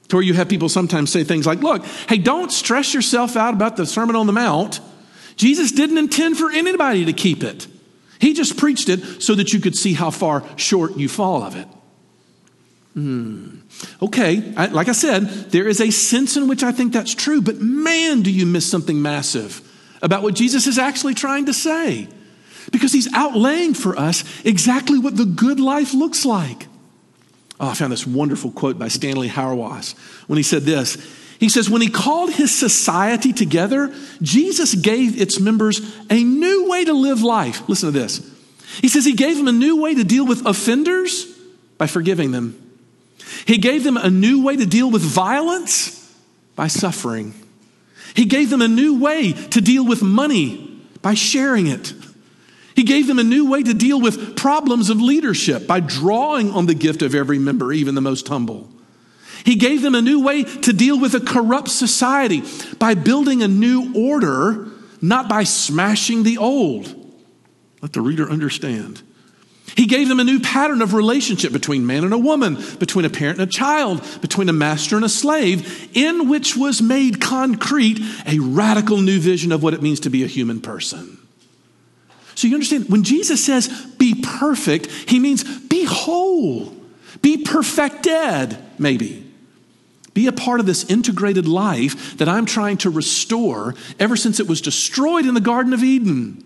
To 0.09 0.15
where 0.15 0.23
you 0.23 0.33
have 0.33 0.49
people 0.49 0.69
sometimes 0.69 1.11
say 1.11 1.23
things 1.23 1.45
like, 1.45 1.59
look, 1.59 1.85
hey, 2.09 2.17
don't 2.17 2.51
stress 2.51 2.93
yourself 2.93 3.35
out 3.35 3.53
about 3.53 3.77
the 3.77 3.85
Sermon 3.85 4.15
on 4.15 4.25
the 4.25 4.33
Mount. 4.33 4.79
Jesus 5.35 5.71
didn't 5.71 5.97
intend 5.97 6.37
for 6.37 6.49
anybody 6.49 7.05
to 7.05 7.13
keep 7.13 7.43
it. 7.43 7.67
He 8.19 8.33
just 8.33 8.57
preached 8.57 8.89
it 8.89 9.21
so 9.21 9.35
that 9.35 9.53
you 9.53 9.59
could 9.59 9.75
see 9.75 9.93
how 9.93 10.09
far 10.09 10.43
short 10.57 10.97
you 10.97 11.07
fall 11.07 11.43
of 11.43 11.55
it. 11.55 11.67
Hmm. 12.93 13.59
Okay, 14.01 14.53
I, 14.57 14.67
like 14.67 14.87
I 14.87 14.93
said, 14.93 15.21
there 15.51 15.67
is 15.67 15.79
a 15.81 15.91
sense 15.91 16.35
in 16.35 16.47
which 16.47 16.63
I 16.63 16.71
think 16.71 16.93
that's 16.93 17.13
true, 17.13 17.41
but 17.41 17.61
man, 17.61 18.23
do 18.23 18.31
you 18.31 18.47
miss 18.47 18.67
something 18.67 18.99
massive 18.99 19.61
about 20.01 20.23
what 20.23 20.35
Jesus 20.35 20.67
is 20.67 20.77
actually 20.77 21.13
trying 21.13 21.45
to 21.45 21.53
say 21.53 22.07
because 22.71 22.91
he's 22.91 23.11
outlaying 23.13 23.75
for 23.75 23.97
us 23.97 24.23
exactly 24.45 24.99
what 24.99 25.15
the 25.15 25.25
good 25.25 25.59
life 25.59 25.93
looks 25.93 26.25
like. 26.25 26.67
Oh, 27.59 27.69
I 27.69 27.73
found 27.73 27.91
this 27.91 28.05
wonderful 28.05 28.51
quote 28.51 28.77
by 28.77 28.87
Stanley 28.87 29.29
Hauerwas 29.29 29.97
when 30.27 30.37
he 30.37 30.43
said 30.43 30.63
this. 30.63 30.95
He 31.39 31.49
says, 31.49 31.69
When 31.69 31.81
he 31.81 31.89
called 31.89 32.31
his 32.31 32.53
society 32.53 33.33
together, 33.33 33.93
Jesus 34.21 34.75
gave 34.75 35.19
its 35.19 35.39
members 35.39 35.81
a 36.09 36.23
new 36.23 36.69
way 36.69 36.85
to 36.85 36.93
live 36.93 37.21
life. 37.21 37.67
Listen 37.67 37.91
to 37.91 37.99
this. 37.99 38.27
He 38.81 38.89
says 38.89 39.05
he 39.05 39.13
gave 39.13 39.37
them 39.37 39.47
a 39.47 39.51
new 39.51 39.81
way 39.81 39.95
to 39.95 40.03
deal 40.03 40.25
with 40.25 40.45
offenders 40.45 41.25
by 41.77 41.87
forgiving 41.87 42.31
them. 42.31 42.61
He 43.45 43.57
gave 43.57 43.83
them 43.83 43.97
a 43.97 44.09
new 44.09 44.43
way 44.43 44.55
to 44.55 44.65
deal 44.65 44.89
with 44.91 45.01
violence 45.01 45.93
by 46.55 46.67
suffering. 46.67 47.33
He 48.17 48.25
gave 48.25 48.49
them 48.49 48.63
a 48.63 48.67
new 48.67 48.99
way 48.99 49.31
to 49.31 49.61
deal 49.61 49.85
with 49.85 50.01
money 50.01 50.81
by 51.03 51.13
sharing 51.13 51.67
it. 51.67 51.93
He 52.75 52.81
gave 52.81 53.05
them 53.05 53.19
a 53.19 53.23
new 53.23 53.47
way 53.47 53.61
to 53.61 53.75
deal 53.75 54.01
with 54.01 54.35
problems 54.35 54.89
of 54.89 54.99
leadership 54.99 55.67
by 55.67 55.81
drawing 55.81 56.49
on 56.49 56.65
the 56.65 56.73
gift 56.73 57.03
of 57.03 57.13
every 57.13 57.37
member, 57.37 57.71
even 57.71 57.93
the 57.93 58.01
most 58.01 58.27
humble. 58.27 58.71
He 59.45 59.53
gave 59.53 59.83
them 59.83 59.93
a 59.93 60.01
new 60.01 60.19
way 60.19 60.43
to 60.43 60.73
deal 60.73 60.99
with 60.99 61.13
a 61.13 61.19
corrupt 61.19 61.69
society 61.69 62.41
by 62.79 62.95
building 62.95 63.43
a 63.43 63.47
new 63.47 63.93
order, 63.95 64.67
not 64.99 65.29
by 65.29 65.43
smashing 65.43 66.23
the 66.23 66.39
old. 66.39 66.95
Let 67.83 67.93
the 67.93 68.01
reader 68.01 68.27
understand. 68.27 69.03
He 69.77 69.85
gave 69.85 70.09
them 70.09 70.19
a 70.19 70.23
new 70.23 70.39
pattern 70.39 70.81
of 70.81 70.95
relationship 70.95 71.53
between 71.53 71.85
man 71.85 72.03
and 72.03 72.11
a 72.11 72.17
woman, 72.17 72.57
between 72.79 73.05
a 73.05 73.11
parent 73.11 73.39
and 73.39 73.47
a 73.47 73.51
child, 73.51 74.03
between 74.21 74.49
a 74.49 74.53
master 74.53 74.95
and 74.95 75.05
a 75.05 75.09
slave, 75.09 75.95
in 75.95 76.27
which 76.27 76.57
was 76.57 76.81
made 76.81 77.21
concrete 77.21 77.99
a 78.25 78.39
radical 78.39 78.97
new 78.97 79.19
vision 79.19 79.51
of 79.51 79.61
what 79.61 79.75
it 79.75 79.83
means 79.83 79.99
to 79.99 80.09
be 80.09 80.23
a 80.23 80.27
human 80.27 80.61
person. 80.61 81.19
So 82.33 82.47
you 82.47 82.55
understand, 82.55 82.89
when 82.89 83.03
Jesus 83.03 83.45
says 83.45 83.67
be 83.99 84.15
perfect, 84.15 84.87
he 84.87 85.19
means 85.19 85.43
be 85.67 85.85
whole, 85.85 86.75
be 87.21 87.43
perfected, 87.43 88.57
maybe. 88.79 89.31
Be 90.15 90.25
a 90.25 90.31
part 90.31 90.59
of 90.59 90.65
this 90.65 90.89
integrated 90.89 91.47
life 91.47 92.17
that 92.17 92.27
I'm 92.27 92.47
trying 92.47 92.77
to 92.77 92.89
restore 92.89 93.75
ever 93.99 94.15
since 94.15 94.39
it 94.39 94.47
was 94.47 94.59
destroyed 94.59 95.27
in 95.27 95.35
the 95.35 95.39
Garden 95.39 95.73
of 95.73 95.83
Eden. 95.83 96.43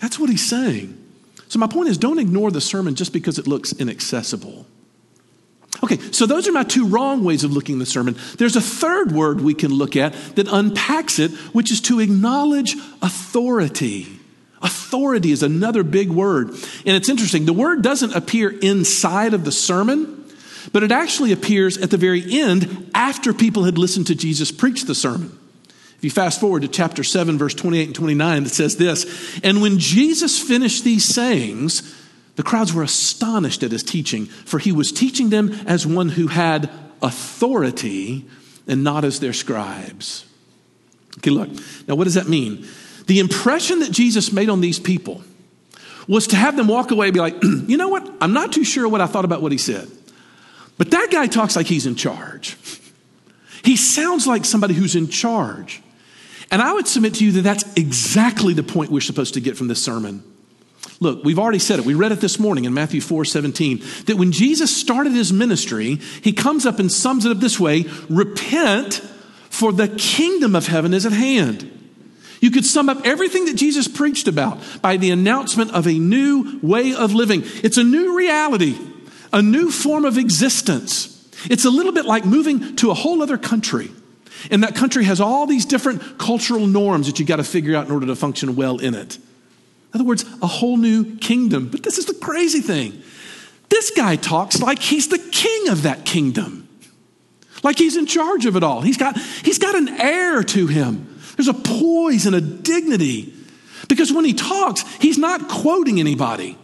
That's 0.00 0.18
what 0.18 0.30
he's 0.30 0.44
saying. 0.44 0.98
So, 1.48 1.58
my 1.58 1.66
point 1.66 1.88
is 1.88 1.98
don't 1.98 2.18
ignore 2.18 2.50
the 2.50 2.60
sermon 2.60 2.94
just 2.94 3.12
because 3.12 3.38
it 3.38 3.46
looks 3.46 3.72
inaccessible. 3.72 4.66
Okay, 5.82 5.98
so 6.12 6.24
those 6.24 6.48
are 6.48 6.52
my 6.52 6.62
two 6.62 6.86
wrong 6.86 7.24
ways 7.24 7.44
of 7.44 7.52
looking 7.52 7.76
at 7.76 7.78
the 7.80 7.86
sermon. 7.86 8.16
There's 8.38 8.56
a 8.56 8.60
third 8.60 9.12
word 9.12 9.40
we 9.40 9.54
can 9.54 9.72
look 9.72 9.96
at 9.96 10.14
that 10.36 10.48
unpacks 10.48 11.18
it, 11.18 11.30
which 11.52 11.70
is 11.70 11.80
to 11.82 12.00
acknowledge 12.00 12.74
authority. 13.02 14.06
Authority 14.62 15.30
is 15.30 15.42
another 15.42 15.82
big 15.82 16.10
word. 16.10 16.50
And 16.86 16.96
it's 16.96 17.08
interesting, 17.08 17.44
the 17.44 17.52
word 17.52 17.82
doesn't 17.82 18.14
appear 18.14 18.48
inside 18.48 19.34
of 19.34 19.44
the 19.44 19.52
sermon, 19.52 20.24
but 20.72 20.82
it 20.82 20.92
actually 20.92 21.32
appears 21.32 21.76
at 21.76 21.90
the 21.90 21.98
very 21.98 22.24
end 22.40 22.90
after 22.94 23.34
people 23.34 23.64
had 23.64 23.76
listened 23.76 24.06
to 24.06 24.14
Jesus 24.14 24.50
preach 24.50 24.84
the 24.84 24.94
sermon. 24.94 25.38
If 26.04 26.08
you 26.08 26.22
fast 26.22 26.38
forward 26.38 26.60
to 26.60 26.68
chapter 26.68 27.02
7, 27.02 27.38
verse 27.38 27.54
28 27.54 27.86
and 27.86 27.94
29, 27.94 28.42
it 28.44 28.50
says 28.50 28.76
this 28.76 29.40
And 29.42 29.62
when 29.62 29.78
Jesus 29.78 30.38
finished 30.38 30.84
these 30.84 31.02
sayings, 31.02 31.96
the 32.36 32.42
crowds 32.42 32.74
were 32.74 32.82
astonished 32.82 33.62
at 33.62 33.72
his 33.72 33.82
teaching, 33.82 34.26
for 34.26 34.58
he 34.58 34.70
was 34.70 34.92
teaching 34.92 35.30
them 35.30 35.50
as 35.66 35.86
one 35.86 36.10
who 36.10 36.26
had 36.26 36.68
authority 37.00 38.26
and 38.66 38.84
not 38.84 39.06
as 39.06 39.18
their 39.18 39.32
scribes. 39.32 40.26
Okay, 41.20 41.30
look. 41.30 41.48
Now, 41.88 41.94
what 41.94 42.04
does 42.04 42.16
that 42.16 42.28
mean? 42.28 42.68
The 43.06 43.18
impression 43.18 43.78
that 43.78 43.90
Jesus 43.90 44.30
made 44.30 44.50
on 44.50 44.60
these 44.60 44.78
people 44.78 45.24
was 46.06 46.26
to 46.26 46.36
have 46.36 46.54
them 46.54 46.68
walk 46.68 46.90
away 46.90 47.06
and 47.06 47.14
be 47.14 47.20
like, 47.20 47.42
you 47.42 47.78
know 47.78 47.88
what? 47.88 48.12
I'm 48.20 48.34
not 48.34 48.52
too 48.52 48.64
sure 48.64 48.86
what 48.86 49.00
I 49.00 49.06
thought 49.06 49.24
about 49.24 49.40
what 49.40 49.52
he 49.52 49.58
said, 49.58 49.90
but 50.76 50.90
that 50.90 51.08
guy 51.10 51.28
talks 51.28 51.56
like 51.56 51.64
he's 51.64 51.86
in 51.86 51.96
charge. 51.96 52.58
He 53.64 53.76
sounds 53.78 54.26
like 54.26 54.44
somebody 54.44 54.74
who's 54.74 54.96
in 54.96 55.08
charge. 55.08 55.80
And 56.54 56.62
I 56.62 56.72
would 56.72 56.86
submit 56.86 57.14
to 57.14 57.24
you 57.24 57.32
that 57.32 57.42
that's 57.42 57.64
exactly 57.74 58.54
the 58.54 58.62
point 58.62 58.92
we're 58.92 59.00
supposed 59.00 59.34
to 59.34 59.40
get 59.40 59.56
from 59.56 59.66
this 59.66 59.82
sermon. 59.82 60.22
Look, 61.00 61.24
we've 61.24 61.40
already 61.40 61.58
said 61.58 61.80
it. 61.80 61.84
We 61.84 61.94
read 61.94 62.12
it 62.12 62.20
this 62.20 62.38
morning 62.38 62.64
in 62.64 62.72
Matthew 62.72 63.00
4 63.00 63.24
17, 63.24 63.82
that 64.06 64.14
when 64.14 64.30
Jesus 64.30 64.74
started 64.74 65.14
his 65.14 65.32
ministry, 65.32 65.96
he 65.96 66.32
comes 66.32 66.64
up 66.64 66.78
and 66.78 66.92
sums 66.92 67.26
it 67.26 67.32
up 67.32 67.38
this 67.38 67.58
way 67.58 67.86
Repent, 68.08 69.02
for 69.50 69.72
the 69.72 69.88
kingdom 69.88 70.54
of 70.54 70.68
heaven 70.68 70.94
is 70.94 71.04
at 71.04 71.10
hand. 71.10 71.68
You 72.40 72.52
could 72.52 72.64
sum 72.64 72.88
up 72.88 73.04
everything 73.04 73.46
that 73.46 73.56
Jesus 73.56 73.88
preached 73.88 74.28
about 74.28 74.60
by 74.80 74.96
the 74.96 75.10
announcement 75.10 75.72
of 75.72 75.88
a 75.88 75.98
new 75.98 76.60
way 76.62 76.94
of 76.94 77.14
living. 77.14 77.42
It's 77.64 77.78
a 77.78 77.84
new 77.84 78.16
reality, 78.16 78.78
a 79.32 79.42
new 79.42 79.72
form 79.72 80.04
of 80.04 80.18
existence. 80.18 81.28
It's 81.50 81.64
a 81.64 81.70
little 81.70 81.90
bit 81.90 82.04
like 82.04 82.24
moving 82.24 82.76
to 82.76 82.92
a 82.92 82.94
whole 82.94 83.24
other 83.24 83.38
country. 83.38 83.90
And 84.50 84.62
that 84.62 84.74
country 84.74 85.04
has 85.04 85.20
all 85.20 85.46
these 85.46 85.64
different 85.64 86.18
cultural 86.18 86.66
norms 86.66 87.06
that 87.06 87.18
you 87.18 87.26
got 87.26 87.36
to 87.36 87.44
figure 87.44 87.76
out 87.76 87.86
in 87.86 87.92
order 87.92 88.06
to 88.06 88.16
function 88.16 88.56
well 88.56 88.78
in 88.78 88.94
it. 88.94 89.16
In 89.16 90.00
other 90.00 90.04
words, 90.04 90.24
a 90.42 90.46
whole 90.46 90.76
new 90.76 91.16
kingdom. 91.16 91.68
But 91.68 91.82
this 91.82 91.98
is 91.98 92.06
the 92.06 92.14
crazy 92.14 92.60
thing. 92.60 93.02
This 93.68 93.90
guy 93.90 94.16
talks 94.16 94.60
like 94.60 94.80
he's 94.80 95.08
the 95.08 95.18
king 95.18 95.68
of 95.68 95.82
that 95.82 96.04
kingdom. 96.04 96.68
Like 97.62 97.78
he's 97.78 97.96
in 97.96 98.06
charge 98.06 98.44
of 98.46 98.56
it 98.56 98.62
all. 98.62 98.82
He's 98.82 98.98
got, 98.98 99.18
he's 99.18 99.58
got 99.58 99.74
an 99.74 99.88
air 99.88 100.42
to 100.42 100.66
him. 100.66 101.18
There's 101.36 101.48
a 101.48 101.54
poise 101.54 102.26
and 102.26 102.36
a 102.36 102.40
dignity. 102.40 103.32
Because 103.88 104.12
when 104.12 104.24
he 104.24 104.34
talks, 104.34 104.82
he's 104.96 105.18
not 105.18 105.48
quoting 105.48 106.00
anybody. 106.00 106.58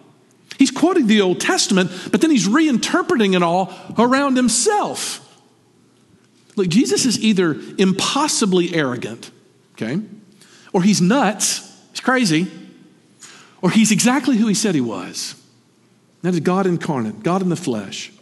He's 0.59 0.71
quoting 0.71 1.07
the 1.07 1.23
Old 1.23 1.41
Testament, 1.41 1.91
but 2.11 2.21
then 2.21 2.31
he's 2.31 2.47
reinterpreting 2.47 3.35
it 3.35 3.43
all 3.43 3.73
around 3.99 4.37
himself. 4.37 5.27
Look, 6.61 6.69
Jesus 6.69 7.07
is 7.07 7.19
either 7.21 7.59
impossibly 7.79 8.75
arrogant, 8.75 9.31
okay, 9.73 9.99
or 10.75 10.83
he's 10.83 11.01
nuts, 11.01 11.75
he's 11.93 12.01
crazy, 12.01 12.49
or 13.63 13.71
he's 13.71 13.91
exactly 13.91 14.37
who 14.37 14.47
he 14.47 14.53
said 14.53 14.75
he 14.75 14.83
was. 14.83 15.43
That 16.21 16.35
is 16.35 16.41
God 16.41 16.67
incarnate, 16.67 17.23
God 17.23 17.41
in 17.41 17.49
the 17.49 17.57
flesh. 17.57 18.13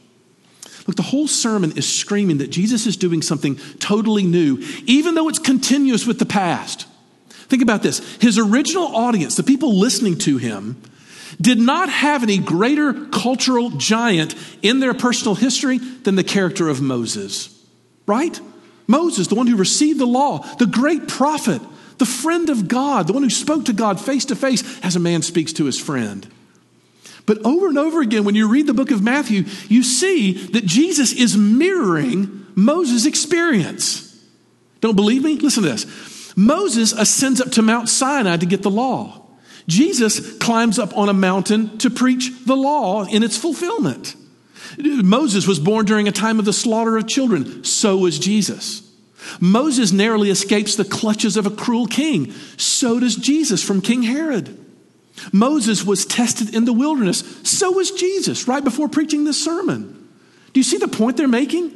Look, 0.87 0.95
the 0.95 1.03
whole 1.03 1.27
sermon 1.27 1.77
is 1.77 1.93
screaming 1.93 2.39
that 2.39 2.51
Jesus 2.51 2.87
is 2.87 2.97
doing 2.97 3.23
something 3.23 3.57
totally 3.81 4.23
new, 4.23 4.59
even 4.87 5.17
though 5.17 5.29
it's 5.29 5.41
continuous 5.41 6.07
with 6.07 6.21
the 6.21 6.25
past. 6.25 6.87
Think 7.29 7.61
about 7.61 7.83
this. 7.83 7.99
His 8.21 8.39
original 8.39 8.95
audience, 8.95 9.35
the 9.35 9.43
people 9.43 9.77
listening 9.77 10.17
to 10.19 10.39
him, 10.39 10.81
did 11.41 11.59
not 11.59 11.89
have 11.89 12.23
any 12.23 12.39
greater 12.39 13.07
cultural 13.07 13.71
giant 13.71 14.37
in 14.63 14.79
their 14.79 14.95
personal 14.95 15.35
history 15.35 15.79
than 15.79 16.15
the 16.15 16.23
character 16.23 16.69
of 16.69 16.81
Moses, 16.81 17.58
right? 18.09 18.41
Moses, 18.89 19.29
the 19.29 19.35
one 19.35 19.47
who 19.47 19.57
received 19.57 20.01
the 20.01 20.07
law, 20.07 20.39
the 20.57 20.67
great 20.67 21.07
prophet, 21.07 21.61
the 21.99 22.07
friend 22.07 22.49
of 22.49 22.67
God, 22.67 23.07
the 23.07 23.13
one 23.13 23.23
who 23.23 23.31
spoke 23.31 23.67
to 23.67 23.73
God 23.73 24.01
face 24.01 24.25
to 24.27 24.37
face 24.37 24.81
as 24.83 24.97
a 24.97 25.01
man 25.01 25.23
speaks 25.23 25.53
to 25.55 25.67
his 25.67 25.79
friend. 25.79 26.27
But 27.27 27.45
over 27.45 27.69
and 27.69 27.79
over 27.79 28.01
again, 28.01 28.25
when 28.25 28.35
you 28.35 28.49
read 28.49 28.67
the 28.67 28.75
book 28.75 28.91
of 28.91 29.03
Matthew, 29.03 29.45
you 29.69 29.83
see 29.83 30.33
that 30.49 30.65
Jesus 30.65 31.13
is 31.13 31.37
mirroring 31.37 32.47
Moses' 32.55 33.05
experience. 33.05 34.05
Don't 34.81 34.97
believe 34.97 35.23
me? 35.23 35.37
Listen 35.37 35.63
to 35.65 35.69
this. 35.69 36.35
Moses 36.37 36.93
ascends 36.93 37.41
up 37.41 37.51
to 37.53 37.63
Mount 37.63 37.89
Sinai 37.89 38.39
to 38.39 38.47
get 38.47 38.63
the 38.63 38.71
law. 38.71 39.27
Jesus 39.67 40.39
climbs 40.39 40.79
up 40.79 40.97
on 40.97 41.11
a 41.11 41.13
mountain 41.13 41.77
to 41.79 41.91
preach 41.91 42.31
the 42.47 42.57
law 42.57 43.05
in 43.05 43.23
its 43.23 43.37
fulfillment. 43.37 44.17
Moses 44.77 45.47
was 45.47 45.59
born 45.59 45.87
during 45.87 46.09
a 46.09 46.13
time 46.13 46.39
of 46.39 46.45
the 46.45 46.53
slaughter 46.53 46.97
of 46.97 47.07
children. 47.07 47.65
So 47.65 47.97
was 47.97 48.19
Jesus. 48.19 48.83
Moses 49.41 49.93
narrowly 49.93 50.31
escapes 50.31 50.77
the 50.77 50.85
clutches 50.85 51.37
of 51.37 51.47
a 51.47 51.51
cruel 51.51 51.87
king. 51.87 52.33
So 52.57 53.01
does 53.01 53.17
Jesus 53.17 53.63
from 53.63 53.81
King 53.81 54.03
Herod. 54.03 54.67
Moses 55.33 55.85
was 55.85 56.07
tested 56.07 56.55
in 56.55 56.65
the 56.65 56.73
wilderness. 56.73 57.21
So 57.43 57.73
was 57.73 57.91
Jesus 57.91 58.47
right 58.47 58.63
before 58.63 58.89
preaching 58.89 59.25
this 59.25 59.43
sermon. 59.43 60.09
Do 60.53 60.61
you 60.61 60.65
see 60.65 60.79
the 60.79 60.89
point 60.89 61.17
they're 61.17 61.29
making? 61.29 61.75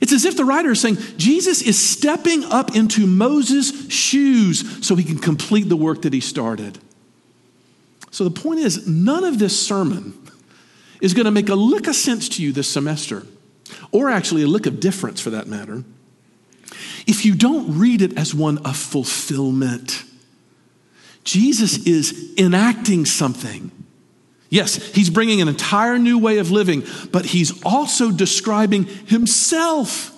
It's 0.00 0.12
as 0.12 0.24
if 0.24 0.36
the 0.36 0.44
writer 0.44 0.72
is 0.72 0.80
saying 0.80 0.98
Jesus 1.16 1.62
is 1.62 1.78
stepping 1.78 2.44
up 2.44 2.76
into 2.76 3.06
Moses' 3.06 3.90
shoes 3.90 4.86
so 4.86 4.96
he 4.96 5.04
can 5.04 5.18
complete 5.18 5.68
the 5.68 5.76
work 5.76 6.02
that 6.02 6.12
he 6.12 6.20
started. 6.20 6.78
So 8.10 8.24
the 8.24 8.30
point 8.30 8.60
is, 8.60 8.86
none 8.86 9.24
of 9.24 9.38
this 9.38 9.58
sermon 9.58 10.12
is 11.00 11.14
going 11.14 11.24
to 11.24 11.30
make 11.30 11.48
a 11.48 11.54
lick 11.54 11.86
of 11.86 11.94
sense 11.94 12.28
to 12.30 12.42
you 12.42 12.52
this 12.52 12.68
semester, 12.68 13.26
or 13.92 14.10
actually 14.10 14.42
a 14.42 14.46
lick 14.46 14.66
of 14.66 14.80
difference 14.80 15.20
for 15.20 15.30
that 15.30 15.46
matter, 15.46 15.84
if 17.06 17.24
you 17.24 17.34
don't 17.34 17.78
read 17.78 18.02
it 18.02 18.16
as 18.16 18.34
one 18.34 18.58
of 18.58 18.76
fulfillment. 18.76 20.04
Jesus 21.24 21.86
is 21.86 22.34
enacting 22.38 23.06
something. 23.06 23.70
Yes, 24.50 24.76
he's 24.92 25.10
bringing 25.10 25.40
an 25.40 25.48
entire 25.48 25.98
new 25.98 26.18
way 26.18 26.38
of 26.38 26.50
living, 26.50 26.84
but 27.10 27.26
he's 27.26 27.62
also 27.64 28.10
describing 28.10 28.84
himself. 28.84 30.12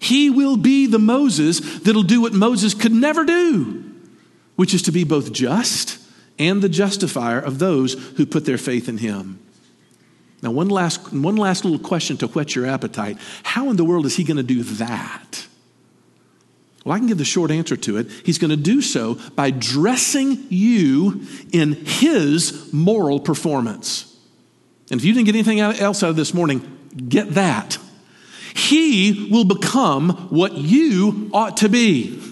He 0.00 0.30
will 0.30 0.56
be 0.56 0.86
the 0.86 0.98
Moses 0.98 1.60
that'll 1.80 2.02
do 2.02 2.20
what 2.20 2.32
Moses 2.32 2.74
could 2.74 2.92
never 2.92 3.24
do, 3.24 3.84
which 4.56 4.74
is 4.74 4.82
to 4.82 4.92
be 4.92 5.04
both 5.04 5.32
just 5.32 5.98
and 6.38 6.60
the 6.60 6.68
justifier 6.68 7.38
of 7.38 7.58
those 7.58 7.94
who 8.16 8.26
put 8.26 8.44
their 8.44 8.58
faith 8.58 8.88
in 8.88 8.98
him. 8.98 9.38
Now, 10.42 10.50
one 10.50 10.68
last, 10.68 11.12
one 11.12 11.36
last 11.36 11.64
little 11.64 11.78
question 11.78 12.16
to 12.18 12.26
whet 12.28 12.54
your 12.54 12.66
appetite. 12.66 13.18
How 13.42 13.70
in 13.70 13.76
the 13.76 13.84
world 13.84 14.06
is 14.06 14.16
he 14.16 14.24
going 14.24 14.36
to 14.36 14.42
do 14.42 14.62
that? 14.62 15.46
Well, 16.84 16.94
I 16.94 16.98
can 16.98 17.08
give 17.08 17.18
the 17.18 17.24
short 17.24 17.50
answer 17.50 17.76
to 17.76 17.96
it. 17.96 18.08
He's 18.24 18.38
going 18.38 18.50
to 18.50 18.56
do 18.56 18.80
so 18.80 19.18
by 19.34 19.50
dressing 19.50 20.46
you 20.50 21.22
in 21.52 21.72
his 21.72 22.72
moral 22.72 23.18
performance. 23.18 24.16
And 24.90 25.00
if 25.00 25.04
you 25.04 25.12
didn't 25.12 25.26
get 25.26 25.34
anything 25.34 25.58
else 25.58 26.02
out 26.04 26.10
of 26.10 26.16
this 26.16 26.32
morning, 26.32 26.78
get 27.08 27.30
that. 27.30 27.78
He 28.54 29.28
will 29.32 29.44
become 29.44 30.10
what 30.30 30.52
you 30.52 31.28
ought 31.32 31.56
to 31.58 31.68
be. 31.68 32.22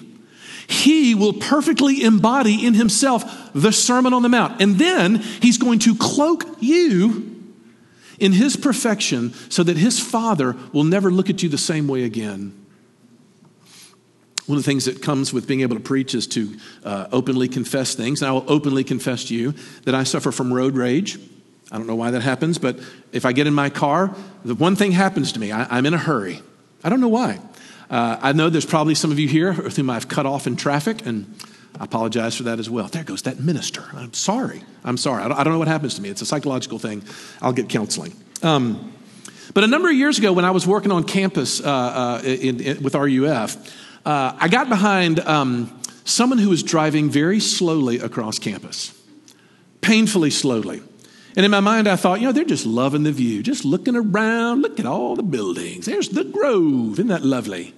He 0.69 1.15
will 1.15 1.33
perfectly 1.33 2.03
embody 2.03 2.65
in 2.65 2.75
himself 2.75 3.53
the 3.55 3.73
Sermon 3.73 4.13
on 4.13 4.23
the 4.23 4.29
Mount. 4.29 4.63
And 4.63 4.77
then 4.79 5.17
he's 5.17 5.59
going 5.59 5.81
to 5.81 5.97
cloak 5.97 6.45
you 6.61 7.34
in 8.19 8.33
his 8.33 8.57
perfection 8.57 9.33
so 9.51 9.63
that 9.63 9.77
his 9.77 10.01
Father 10.01 10.57
will 10.73 10.85
never 10.85 11.11
look 11.11 11.31
at 11.31 11.43
you 11.43 11.49
the 11.49 11.59
same 11.59 11.89
way 11.89 12.05
again. 12.05 12.65
One 14.47 14.59
of 14.59 14.65
the 14.65 14.71
things 14.71 14.85
that 14.85 15.01
comes 15.01 15.33
with 15.33 15.49
being 15.49 15.63
able 15.63 15.77
to 15.77 15.83
preach 15.83 16.15
is 16.15 16.27
to 16.29 16.55
uh, 16.85 17.07
openly 17.13 17.49
confess 17.49 17.95
things. 17.95 18.21
And 18.21 18.29
I 18.29 18.33
will 18.33 18.45
openly 18.47 18.85
confess 18.85 19.25
to 19.27 19.35
you 19.35 19.55
that 19.85 19.95
I 19.95 20.05
suffer 20.05 20.31
from 20.33 20.53
road 20.53 20.77
rage. 20.77 21.19
I 21.73 21.79
don't 21.79 21.87
know 21.87 21.95
why 21.95 22.11
that 22.11 22.21
happens, 22.21 22.59
but 22.59 22.79
if 23.11 23.25
I 23.25 23.33
get 23.33 23.47
in 23.47 23.55
my 23.55 23.71
car, 23.71 24.15
the 24.45 24.55
one 24.55 24.77
thing 24.77 24.93
happens 24.93 25.33
to 25.33 25.41
me 25.41 25.51
I, 25.51 25.79
am 25.79 25.87
in 25.87 25.95
a 25.95 25.99
hurry. 25.99 26.43
I 26.83 26.91
don't 26.91 27.01
know 27.01 27.09
why. 27.09 27.41
Uh, 27.89 28.19
I 28.21 28.33
know 28.33 28.51
there's 28.51 28.67
probably 28.67 28.95
some 28.95 29.11
of 29.11 29.19
you 29.19 29.29
here 29.29 29.53
with 29.55 29.77
whom 29.77 29.89
I've 29.89 30.09
cut 30.09 30.27
off 30.27 30.47
in 30.47 30.57
traffic, 30.57 31.07
and 31.07 31.35
I 31.79 31.85
apologize 31.85 32.37
for 32.37 32.45
that 32.45 32.59
as 32.61 32.71
well. 32.71 32.87
There 32.87 33.03
goes 33.03 33.23
that 33.23 33.41
minister. 33.41 33.85
I'm 33.95 34.15
sorry. 34.15 34.63
I'm 34.85 34.97
sorry. 34.97 35.25
I 35.25 35.29
don't, 35.29 35.39
I 35.39 35.45
don't 35.45 35.53
know 35.53 35.59
what 35.59 35.69
happens 35.69 35.95
to 35.95 36.03
me. 36.03 36.09
It's 36.09 36.23
a 36.23 36.27
psychological 36.27 36.79
thing. 36.79 37.03
I'll 37.43 37.53
get 37.53 37.69
counseling. 37.69 38.15
Um, 38.43 38.93
but 39.55 39.65
a 39.65 39.67
number 39.67 39.89
of 39.89 39.95
years 39.95 40.19
ago, 40.19 40.33
when 40.33 40.45
I 40.45 40.53
was 40.53 40.67
working 40.67 40.93
on 40.93 41.05
campus 41.05 41.61
uh, 41.61 41.69
uh, 41.69 42.23
in, 42.25 42.61
in, 42.61 42.83
with 42.83 42.95
RUF, 42.95 43.57
uh, 44.07 44.37
I 44.39 44.49
got 44.49 44.69
behind 44.69 45.21
um, 45.21 45.81
someone 46.05 46.39
who 46.39 46.49
was 46.49 46.63
driving 46.63 47.11
very 47.11 47.41
slowly 47.41 47.99
across 47.99 48.39
campus, 48.39 48.99
painfully 49.81 50.31
slowly. 50.31 50.83
And 51.37 51.45
in 51.45 51.51
my 51.51 51.61
mind, 51.61 51.89
I 51.89 51.97
thought, 51.97 52.21
you 52.21 52.27
know, 52.27 52.33
they're 52.33 52.45
just 52.45 52.67
loving 52.67 53.03
the 53.03 53.11
view, 53.11 53.43
just 53.43 53.65
looking 53.65 53.97
around, 53.97 54.63
look 54.63 54.79
at 54.79 54.87
all 54.87 55.17
the 55.17 55.25
buildings. 55.25 55.87
There's 55.87 56.11
the 56.11 56.23
grove. 56.23 56.93
Isn't 56.93 57.09
that 57.09 57.25
lovely? 57.25 57.75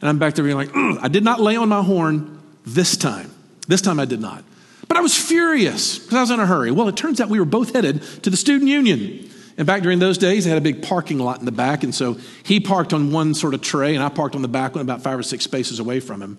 And 0.00 0.08
I'm 0.08 0.18
back 0.18 0.34
there 0.34 0.44
being 0.44 0.56
like, 0.56 0.74
I 0.74 1.08
did 1.08 1.24
not 1.24 1.40
lay 1.40 1.56
on 1.56 1.68
my 1.68 1.82
horn 1.82 2.40
this 2.64 2.96
time. 2.96 3.30
This 3.66 3.80
time 3.80 3.98
I 3.98 4.04
did 4.04 4.20
not. 4.20 4.44
But 4.88 4.96
I 4.96 5.00
was 5.00 5.16
furious 5.16 5.98
because 5.98 6.14
I 6.14 6.20
was 6.20 6.30
in 6.30 6.40
a 6.40 6.46
hurry. 6.46 6.70
Well, 6.70 6.88
it 6.88 6.96
turns 6.96 7.20
out 7.20 7.28
we 7.28 7.38
were 7.38 7.44
both 7.44 7.72
headed 7.72 8.02
to 8.22 8.30
the 8.30 8.36
student 8.36 8.70
union. 8.70 9.30
And 9.56 9.66
back 9.66 9.82
during 9.82 9.98
those 9.98 10.18
days, 10.18 10.44
they 10.44 10.50
had 10.50 10.58
a 10.58 10.62
big 10.62 10.82
parking 10.82 11.18
lot 11.18 11.38
in 11.38 11.44
the 11.44 11.52
back. 11.52 11.84
And 11.84 11.94
so 11.94 12.16
he 12.42 12.60
parked 12.60 12.92
on 12.92 13.12
one 13.12 13.34
sort 13.34 13.54
of 13.54 13.62
tray, 13.62 13.94
and 13.94 14.02
I 14.02 14.08
parked 14.08 14.34
on 14.34 14.42
the 14.42 14.48
back 14.48 14.74
one 14.74 14.82
about 14.82 15.02
five 15.02 15.18
or 15.18 15.22
six 15.22 15.44
spaces 15.44 15.78
away 15.78 16.00
from 16.00 16.20
him. 16.20 16.38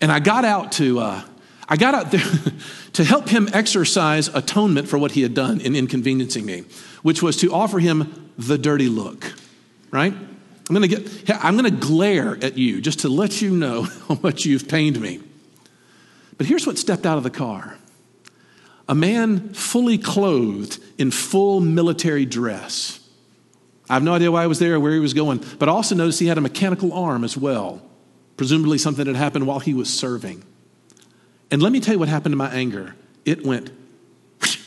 And 0.00 0.12
I 0.12 0.20
got 0.20 0.44
out 0.44 0.72
to, 0.72 1.00
uh, 1.00 1.22
I 1.68 1.76
got 1.76 1.94
out 1.94 2.10
there 2.10 2.24
to 2.92 3.04
help 3.04 3.28
him 3.28 3.48
exercise 3.52 4.28
atonement 4.28 4.88
for 4.88 4.98
what 4.98 5.12
he 5.12 5.22
had 5.22 5.34
done 5.34 5.60
in 5.60 5.74
inconveniencing 5.74 6.44
me, 6.44 6.64
which 7.02 7.22
was 7.22 7.36
to 7.38 7.52
offer 7.52 7.78
him 7.78 8.30
the 8.36 8.58
dirty 8.58 8.88
look, 8.88 9.32
right? 9.90 10.12
I'm 10.12 10.74
gonna 10.74 10.88
get, 10.88 11.30
I'm 11.42 11.56
gonna 11.56 11.70
glare 11.70 12.38
at 12.42 12.56
you 12.58 12.80
just 12.80 13.00
to 13.00 13.08
let 13.08 13.40
you 13.42 13.50
know 13.50 13.82
how 14.08 14.18
much 14.22 14.44
you've 14.44 14.68
pained 14.68 15.00
me. 15.00 15.20
But 16.38 16.46
here's 16.46 16.66
what 16.66 16.78
stepped 16.78 17.06
out 17.06 17.18
of 17.18 17.24
the 17.24 17.30
car 17.30 17.76
a 18.88 18.94
man 18.94 19.54
fully 19.54 19.96
clothed 19.96 20.78
in 20.98 21.10
full 21.10 21.60
military 21.60 22.26
dress. 22.26 22.98
I 23.88 23.94
have 23.94 24.02
no 24.02 24.14
idea 24.14 24.30
why 24.30 24.42
he 24.42 24.48
was 24.48 24.58
there 24.58 24.74
or 24.74 24.80
where 24.80 24.92
he 24.92 24.98
was 24.98 25.14
going, 25.14 25.44
but 25.58 25.68
I 25.68 25.72
also 25.72 25.94
noticed 25.94 26.18
he 26.20 26.26
had 26.26 26.38
a 26.38 26.42
mechanical 26.42 26.92
arm 26.92 27.24
as 27.24 27.36
well, 27.36 27.82
presumably 28.36 28.78
something 28.78 29.04
that 29.04 29.16
happened 29.16 29.46
while 29.46 29.60
he 29.60 29.74
was 29.74 29.92
serving. 29.92 30.42
And 31.50 31.62
let 31.62 31.72
me 31.72 31.80
tell 31.80 31.94
you 31.94 31.98
what 31.98 32.08
happened 32.08 32.32
to 32.32 32.36
my 32.36 32.50
anger. 32.50 32.94
It 33.24 33.44
went 33.44 33.70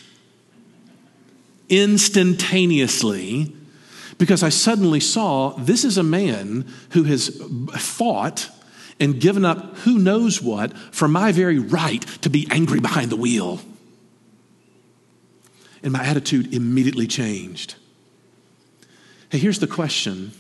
instantaneously 1.70 3.54
because 4.18 4.44
I 4.44 4.50
suddenly 4.50 5.00
saw 5.00 5.52
this 5.52 5.84
is 5.84 5.98
a 5.98 6.04
man 6.04 6.66
who 6.92 7.04
has 7.04 7.30
fought 7.78 8.50
and 9.00 9.20
given 9.20 9.46
up 9.46 9.78
who 9.80 9.98
knows 9.98 10.42
what 10.42 10.78
for 10.78 11.08
my 11.08 11.32
very 11.32 11.60
right 11.60 12.02
to 12.22 12.30
be 12.30 12.48
angry 12.50 12.80
behind 12.80 13.12
the 13.12 13.16
wheel. 13.16 13.60
And 15.84 15.92
my 15.92 16.04
attitude 16.04 16.54
immediately 16.54 17.08
changed. 17.08 17.76
Hey, 19.30 19.38
here's 19.38 19.60
the 19.60 19.68
question 19.68 20.32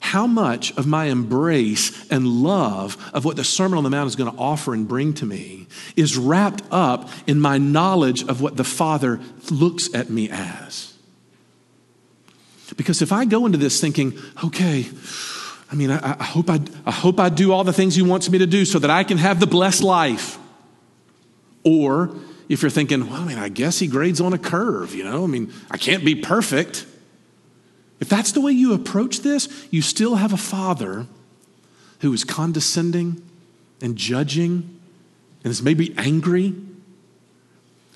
How 0.00 0.26
much 0.26 0.76
of 0.76 0.86
my 0.86 1.06
embrace 1.06 2.08
and 2.10 2.26
love 2.26 2.96
of 3.12 3.24
what 3.24 3.36
the 3.36 3.44
Sermon 3.44 3.78
on 3.78 3.84
the 3.84 3.90
Mount 3.90 4.06
is 4.06 4.16
going 4.16 4.30
to 4.30 4.38
offer 4.38 4.74
and 4.74 4.86
bring 4.86 5.12
to 5.14 5.26
me 5.26 5.66
is 5.96 6.16
wrapped 6.16 6.62
up 6.70 7.10
in 7.26 7.40
my 7.40 7.58
knowledge 7.58 8.22
of 8.24 8.40
what 8.40 8.56
the 8.56 8.64
Father 8.64 9.20
looks 9.50 9.92
at 9.94 10.08
me 10.08 10.30
as? 10.30 10.94
Because 12.76 13.02
if 13.02 13.12
I 13.12 13.24
go 13.24 13.44
into 13.44 13.58
this 13.58 13.80
thinking, 13.80 14.18
okay, 14.42 14.86
I 15.72 15.74
mean, 15.74 15.90
I, 15.90 16.16
I, 16.20 16.24
hope 16.24 16.50
I, 16.50 16.60
I 16.84 16.90
hope 16.90 17.18
I 17.18 17.30
do 17.30 17.50
all 17.50 17.64
the 17.64 17.72
things 17.72 17.94
he 17.94 18.02
wants 18.02 18.28
me 18.28 18.36
to 18.38 18.46
do 18.46 18.66
so 18.66 18.78
that 18.78 18.90
I 18.90 19.04
can 19.04 19.16
have 19.16 19.40
the 19.40 19.46
blessed 19.46 19.82
life. 19.82 20.38
Or 21.64 22.14
if 22.50 22.60
you're 22.60 22.70
thinking, 22.70 23.08
well, 23.08 23.22
I 23.22 23.24
mean, 23.24 23.38
I 23.38 23.48
guess 23.48 23.78
he 23.78 23.86
grades 23.86 24.20
on 24.20 24.34
a 24.34 24.38
curve, 24.38 24.94
you 24.94 25.02
know? 25.02 25.24
I 25.24 25.26
mean, 25.26 25.50
I 25.70 25.78
can't 25.78 26.04
be 26.04 26.14
perfect. 26.14 26.84
If 28.00 28.10
that's 28.10 28.32
the 28.32 28.42
way 28.42 28.52
you 28.52 28.74
approach 28.74 29.20
this, 29.20 29.66
you 29.70 29.80
still 29.80 30.16
have 30.16 30.34
a 30.34 30.36
father 30.36 31.06
who 32.00 32.12
is 32.12 32.22
condescending 32.22 33.22
and 33.80 33.96
judging 33.96 34.78
and 35.42 35.50
is 35.50 35.62
maybe 35.62 35.94
angry. 35.96 36.54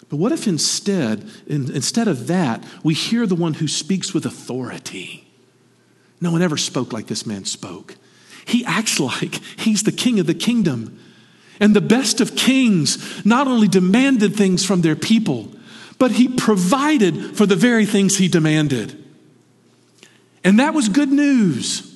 But 0.09 0.17
what 0.17 0.33
if 0.33 0.49
instead, 0.49 1.29
in, 1.47 1.71
instead 1.71 2.09
of 2.09 2.27
that, 2.29 2.65
we 2.83 2.95
hear 2.95 3.27
the 3.27 3.35
one 3.35 3.55
who 3.55 3.69
speaks 3.69 4.15
with 4.15 4.25
authority? 4.25 5.26
No 6.21 6.33
one 6.33 6.43
ever 6.43 6.57
spoke 6.57 6.93
like 6.93 7.07
this 7.07 7.27
man 7.27 7.45
spoke. 7.45 7.97
He 8.47 8.65
acts 8.65 9.01
like 9.01 9.35
he's 9.59 9.83
the 9.83 9.93
king 9.93 10.21
of 10.21 10.27
the 10.27 10.35
kingdom. 10.35 11.01
And 11.59 11.75
the 11.75 11.81
best 11.81 12.21
of 12.21 12.37
kings 12.37 13.25
not 13.25 13.49
only 13.49 13.69
demanded 13.69 14.37
things 14.37 14.65
from 14.65 14.83
their 14.83 14.97
people, 14.97 15.53
but 15.99 16.13
he 16.13 16.29
provided 16.29 17.37
for 17.37 17.47
the 17.47 17.57
very 17.57 17.87
things 17.87 18.19
he 18.19 18.29
demanded. 18.29 19.03
And 20.45 20.59
that 20.61 20.75
was 20.75 20.89
good 20.89 21.11
news. 21.11 21.95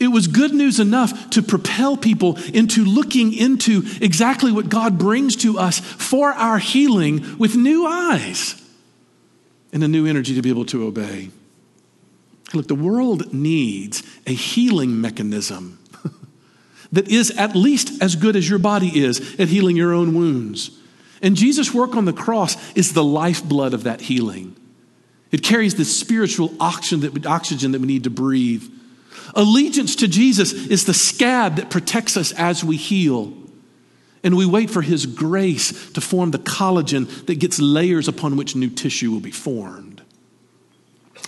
It 0.00 0.08
was 0.08 0.26
good 0.26 0.54
news 0.54 0.80
enough 0.80 1.30
to 1.30 1.42
propel 1.42 1.96
people 1.96 2.36
into 2.52 2.84
looking 2.84 3.32
into 3.32 3.82
exactly 4.00 4.50
what 4.50 4.68
God 4.68 4.98
brings 4.98 5.36
to 5.36 5.58
us 5.58 5.80
for 5.80 6.30
our 6.32 6.58
healing 6.58 7.38
with 7.38 7.56
new 7.56 7.86
eyes 7.86 8.60
and 9.72 9.84
a 9.84 9.88
new 9.88 10.06
energy 10.06 10.34
to 10.34 10.42
be 10.42 10.50
able 10.50 10.64
to 10.66 10.84
obey. 10.86 11.30
Look, 12.54 12.68
the 12.68 12.74
world 12.74 13.32
needs 13.32 14.02
a 14.26 14.32
healing 14.32 15.00
mechanism 15.00 15.78
that 16.92 17.08
is 17.08 17.30
at 17.32 17.56
least 17.56 18.02
as 18.02 18.16
good 18.16 18.36
as 18.36 18.48
your 18.48 18.58
body 18.58 19.04
is 19.04 19.38
at 19.40 19.48
healing 19.48 19.76
your 19.76 19.92
own 19.92 20.14
wounds. 20.14 20.70
And 21.22 21.36
Jesus' 21.36 21.72
work 21.72 21.96
on 21.96 22.04
the 22.04 22.12
cross 22.12 22.56
is 22.74 22.92
the 22.92 23.04
lifeblood 23.04 23.74
of 23.74 23.84
that 23.84 24.02
healing. 24.02 24.56
It 25.30 25.42
carries 25.42 25.74
the 25.74 25.84
spiritual 25.84 26.52
oxygen 26.60 27.00
that, 27.00 27.26
oxygen 27.26 27.72
that 27.72 27.80
we 27.80 27.86
need 27.86 28.04
to 28.04 28.10
breathe. 28.10 28.62
Allegiance 29.34 29.96
to 29.96 30.08
Jesus 30.08 30.52
is 30.52 30.84
the 30.84 30.94
scab 30.94 31.56
that 31.56 31.70
protects 31.70 32.16
us 32.16 32.32
as 32.32 32.62
we 32.62 32.76
heal. 32.76 33.32
And 34.22 34.36
we 34.36 34.46
wait 34.46 34.70
for 34.70 34.80
his 34.80 35.06
grace 35.06 35.90
to 35.92 36.00
form 36.00 36.30
the 36.30 36.38
collagen 36.38 37.26
that 37.26 37.40
gets 37.40 37.58
layers 37.58 38.06
upon 38.06 38.36
which 38.36 38.54
new 38.54 38.70
tissue 38.70 39.10
will 39.10 39.20
be 39.20 39.30
formed. 39.30 39.93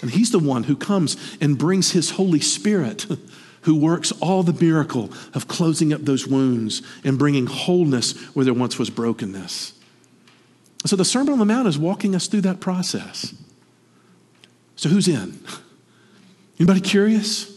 And 0.02 0.10
he's 0.10 0.30
the 0.30 0.38
one 0.38 0.64
who 0.64 0.76
comes 0.76 1.16
and 1.40 1.58
brings 1.58 1.92
his 1.92 2.10
Holy 2.10 2.40
Spirit, 2.40 3.06
who 3.62 3.74
works 3.74 4.12
all 4.20 4.42
the 4.42 4.52
miracle 4.52 5.10
of 5.34 5.48
closing 5.48 5.92
up 5.92 6.02
those 6.02 6.26
wounds 6.26 6.82
and 7.04 7.18
bringing 7.18 7.46
wholeness 7.46 8.16
where 8.34 8.44
there 8.44 8.54
once 8.54 8.78
was 8.78 8.90
brokenness. 8.90 9.72
So 10.84 10.94
the 10.94 11.04
Sermon 11.04 11.32
on 11.32 11.38
the 11.38 11.44
Mount 11.44 11.66
is 11.66 11.78
walking 11.78 12.14
us 12.14 12.28
through 12.28 12.42
that 12.42 12.60
process. 12.60 13.34
So 14.76 14.88
who's 14.88 15.08
in? 15.08 15.40
Anybody 16.60 16.80
curious? 16.80 17.56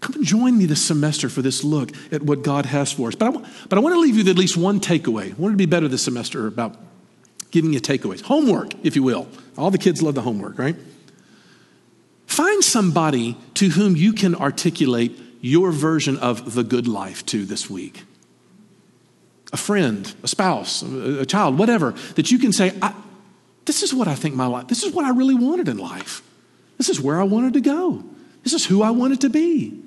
Come 0.00 0.14
and 0.14 0.24
join 0.24 0.56
me 0.56 0.64
this 0.64 0.84
semester 0.84 1.28
for 1.28 1.42
this 1.42 1.62
look 1.62 1.90
at 2.10 2.22
what 2.22 2.42
God 2.42 2.66
has 2.66 2.90
for 2.90 3.08
us. 3.08 3.14
But 3.14 3.36
I, 3.36 3.48
but 3.68 3.78
I 3.78 3.80
want 3.82 3.94
to 3.94 4.00
leave 4.00 4.16
you 4.16 4.24
with 4.24 4.28
at 4.28 4.38
least 4.38 4.56
one 4.56 4.80
takeaway. 4.80 5.30
I 5.30 5.34
want 5.34 5.52
to 5.52 5.58
be 5.58 5.66
better 5.66 5.88
this 5.88 6.02
semester 6.02 6.46
about 6.46 6.76
giving 7.50 7.72
you 7.72 7.80
takeaways. 7.80 8.22
Homework, 8.22 8.72
if 8.82 8.96
you 8.96 9.02
will. 9.02 9.28
All 9.58 9.70
the 9.70 9.78
kids 9.78 10.02
love 10.02 10.14
the 10.14 10.22
homework, 10.22 10.58
right? 10.58 10.76
Find 12.30 12.62
somebody 12.62 13.36
to 13.54 13.70
whom 13.70 13.96
you 13.96 14.12
can 14.12 14.36
articulate 14.36 15.18
your 15.40 15.72
version 15.72 16.16
of 16.16 16.54
the 16.54 16.62
good 16.62 16.86
life 16.86 17.26
to 17.26 17.44
this 17.44 17.68
week. 17.68 18.04
A 19.52 19.56
friend, 19.56 20.14
a 20.22 20.28
spouse, 20.28 20.80
a 20.80 21.26
child, 21.26 21.58
whatever, 21.58 21.90
that 22.14 22.30
you 22.30 22.38
can 22.38 22.52
say, 22.52 22.72
This 23.64 23.82
is 23.82 23.92
what 23.92 24.06
I 24.06 24.14
think 24.14 24.36
my 24.36 24.46
life, 24.46 24.68
this 24.68 24.84
is 24.84 24.94
what 24.94 25.04
I 25.04 25.10
really 25.10 25.34
wanted 25.34 25.66
in 25.66 25.76
life. 25.76 26.22
This 26.78 26.88
is 26.88 27.00
where 27.00 27.20
I 27.20 27.24
wanted 27.24 27.54
to 27.54 27.60
go. 27.60 28.04
This 28.44 28.52
is 28.52 28.64
who 28.64 28.80
I 28.80 28.90
wanted 28.90 29.22
to 29.22 29.28
be. 29.28 29.82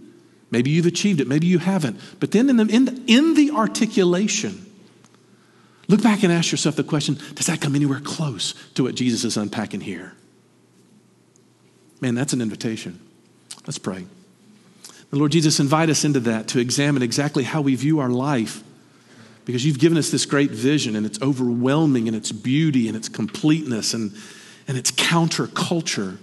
Maybe 0.51 0.69
you've 0.69 0.85
achieved 0.85 1.21
it, 1.21 1.29
maybe 1.29 1.47
you 1.47 1.59
haven't. 1.59 1.97
But 2.19 2.31
then 2.31 2.49
in 2.49 2.57
the, 2.57 2.67
in 2.67 2.85
the, 2.85 3.03
in 3.07 3.35
the 3.35 3.51
articulation, 3.51 4.69
look 5.87 6.03
back 6.03 6.23
and 6.23 6.33
ask 6.33 6.51
yourself 6.51 6.75
the 6.75 6.83
question 6.83 7.17
does 7.35 7.45
that 7.45 7.61
come 7.61 7.73
anywhere 7.73 8.01
close 8.01 8.53
to 8.73 8.83
what 8.83 8.95
Jesus 8.95 9.23
is 9.23 9.37
unpacking 9.37 9.79
here? 9.79 10.13
Man, 12.03 12.15
that's 12.15 12.33
an 12.33 12.41
invitation. 12.41 12.99
Let's 13.65 13.77
pray. 13.77 14.05
The 15.09 15.15
Lord 15.15 15.31
Jesus, 15.31 15.61
invite 15.61 15.89
us 15.89 16.03
into 16.03 16.19
that 16.19 16.49
to 16.49 16.59
examine 16.59 17.01
exactly 17.01 17.45
how 17.45 17.61
we 17.61 17.75
view 17.75 17.99
our 17.99 18.09
life 18.09 18.61
because 19.45 19.65
you've 19.65 19.79
given 19.79 19.97
us 19.97 20.11
this 20.11 20.25
great 20.25 20.51
vision 20.51 20.97
and 20.97 21.05
it's 21.05 21.21
overwhelming 21.21 22.07
in 22.07 22.13
its 22.13 22.33
beauty 22.33 22.89
and 22.89 22.97
its 22.97 23.07
completeness 23.07 23.93
and, 23.93 24.11
and 24.67 24.77
its 24.77 24.91
counterculture. 24.91 26.17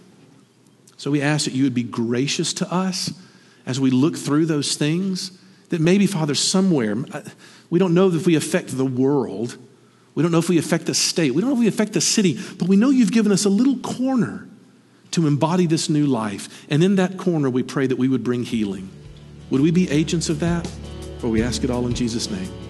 So 0.99 1.11
we 1.11 1.23
ask 1.23 1.47
that 1.47 1.55
you 1.55 1.65
would 1.65 1.73
be 1.73 1.83
gracious 1.83 2.53
to 2.53 2.71
us 2.71 3.11
as 3.65 3.81
we 3.81 3.91
look 3.91 4.19
through 4.19 4.45
those 4.45 4.77
things. 4.77 5.33
That 5.71 5.81
maybe, 5.81 6.07
Father, 6.07 6.35
somewhere, 6.35 6.95
uh, 7.11 7.23
we 7.71 7.79
don't 7.79 7.95
know 7.95 8.09
if 8.09 8.27
we 8.27 8.35
affect 8.35 8.77
the 8.77 8.85
world. 8.85 9.57
We 10.15 10.23
don't 10.23 10.31
know 10.31 10.41
if 10.41 10.51
we 10.51 10.59
affect 10.59 10.85
the 10.85 10.95
state. 10.95 11.33
We 11.33 11.41
don't 11.41 11.49
know 11.49 11.57
if 11.57 11.61
we 11.61 11.69
affect 11.69 11.95
the 11.95 12.03
city, 12.03 12.39
but 12.59 12.69
we 12.69 12.77
know 12.77 12.91
you've 12.91 13.13
given 13.13 13.33
us 13.33 13.47
a 13.47 13.49
little 13.49 13.79
corner 13.79 14.47
to 15.13 15.27
embody 15.27 15.67
this 15.67 15.89
new 15.89 16.07
life. 16.07 16.67
And 16.71 16.83
in 16.83 16.97
that 16.97 17.19
corner, 17.19 17.51
we 17.51 17.63
pray 17.63 17.87
that 17.87 17.97
we 17.97 18.09
would 18.09 18.25
bring 18.25 18.45
healing. 18.45 18.91
Would 19.51 19.61
we 19.61 19.71
be 19.71 19.91
agents 19.91 20.29
of 20.29 20.41
that? 20.41 20.71
Or 21.23 21.31
we 21.31 21.43
ask 21.43 21.65
it 21.65 21.71
all 21.71 21.87
in 21.87 21.95
Jesus' 21.95 22.31
name. 22.31 22.70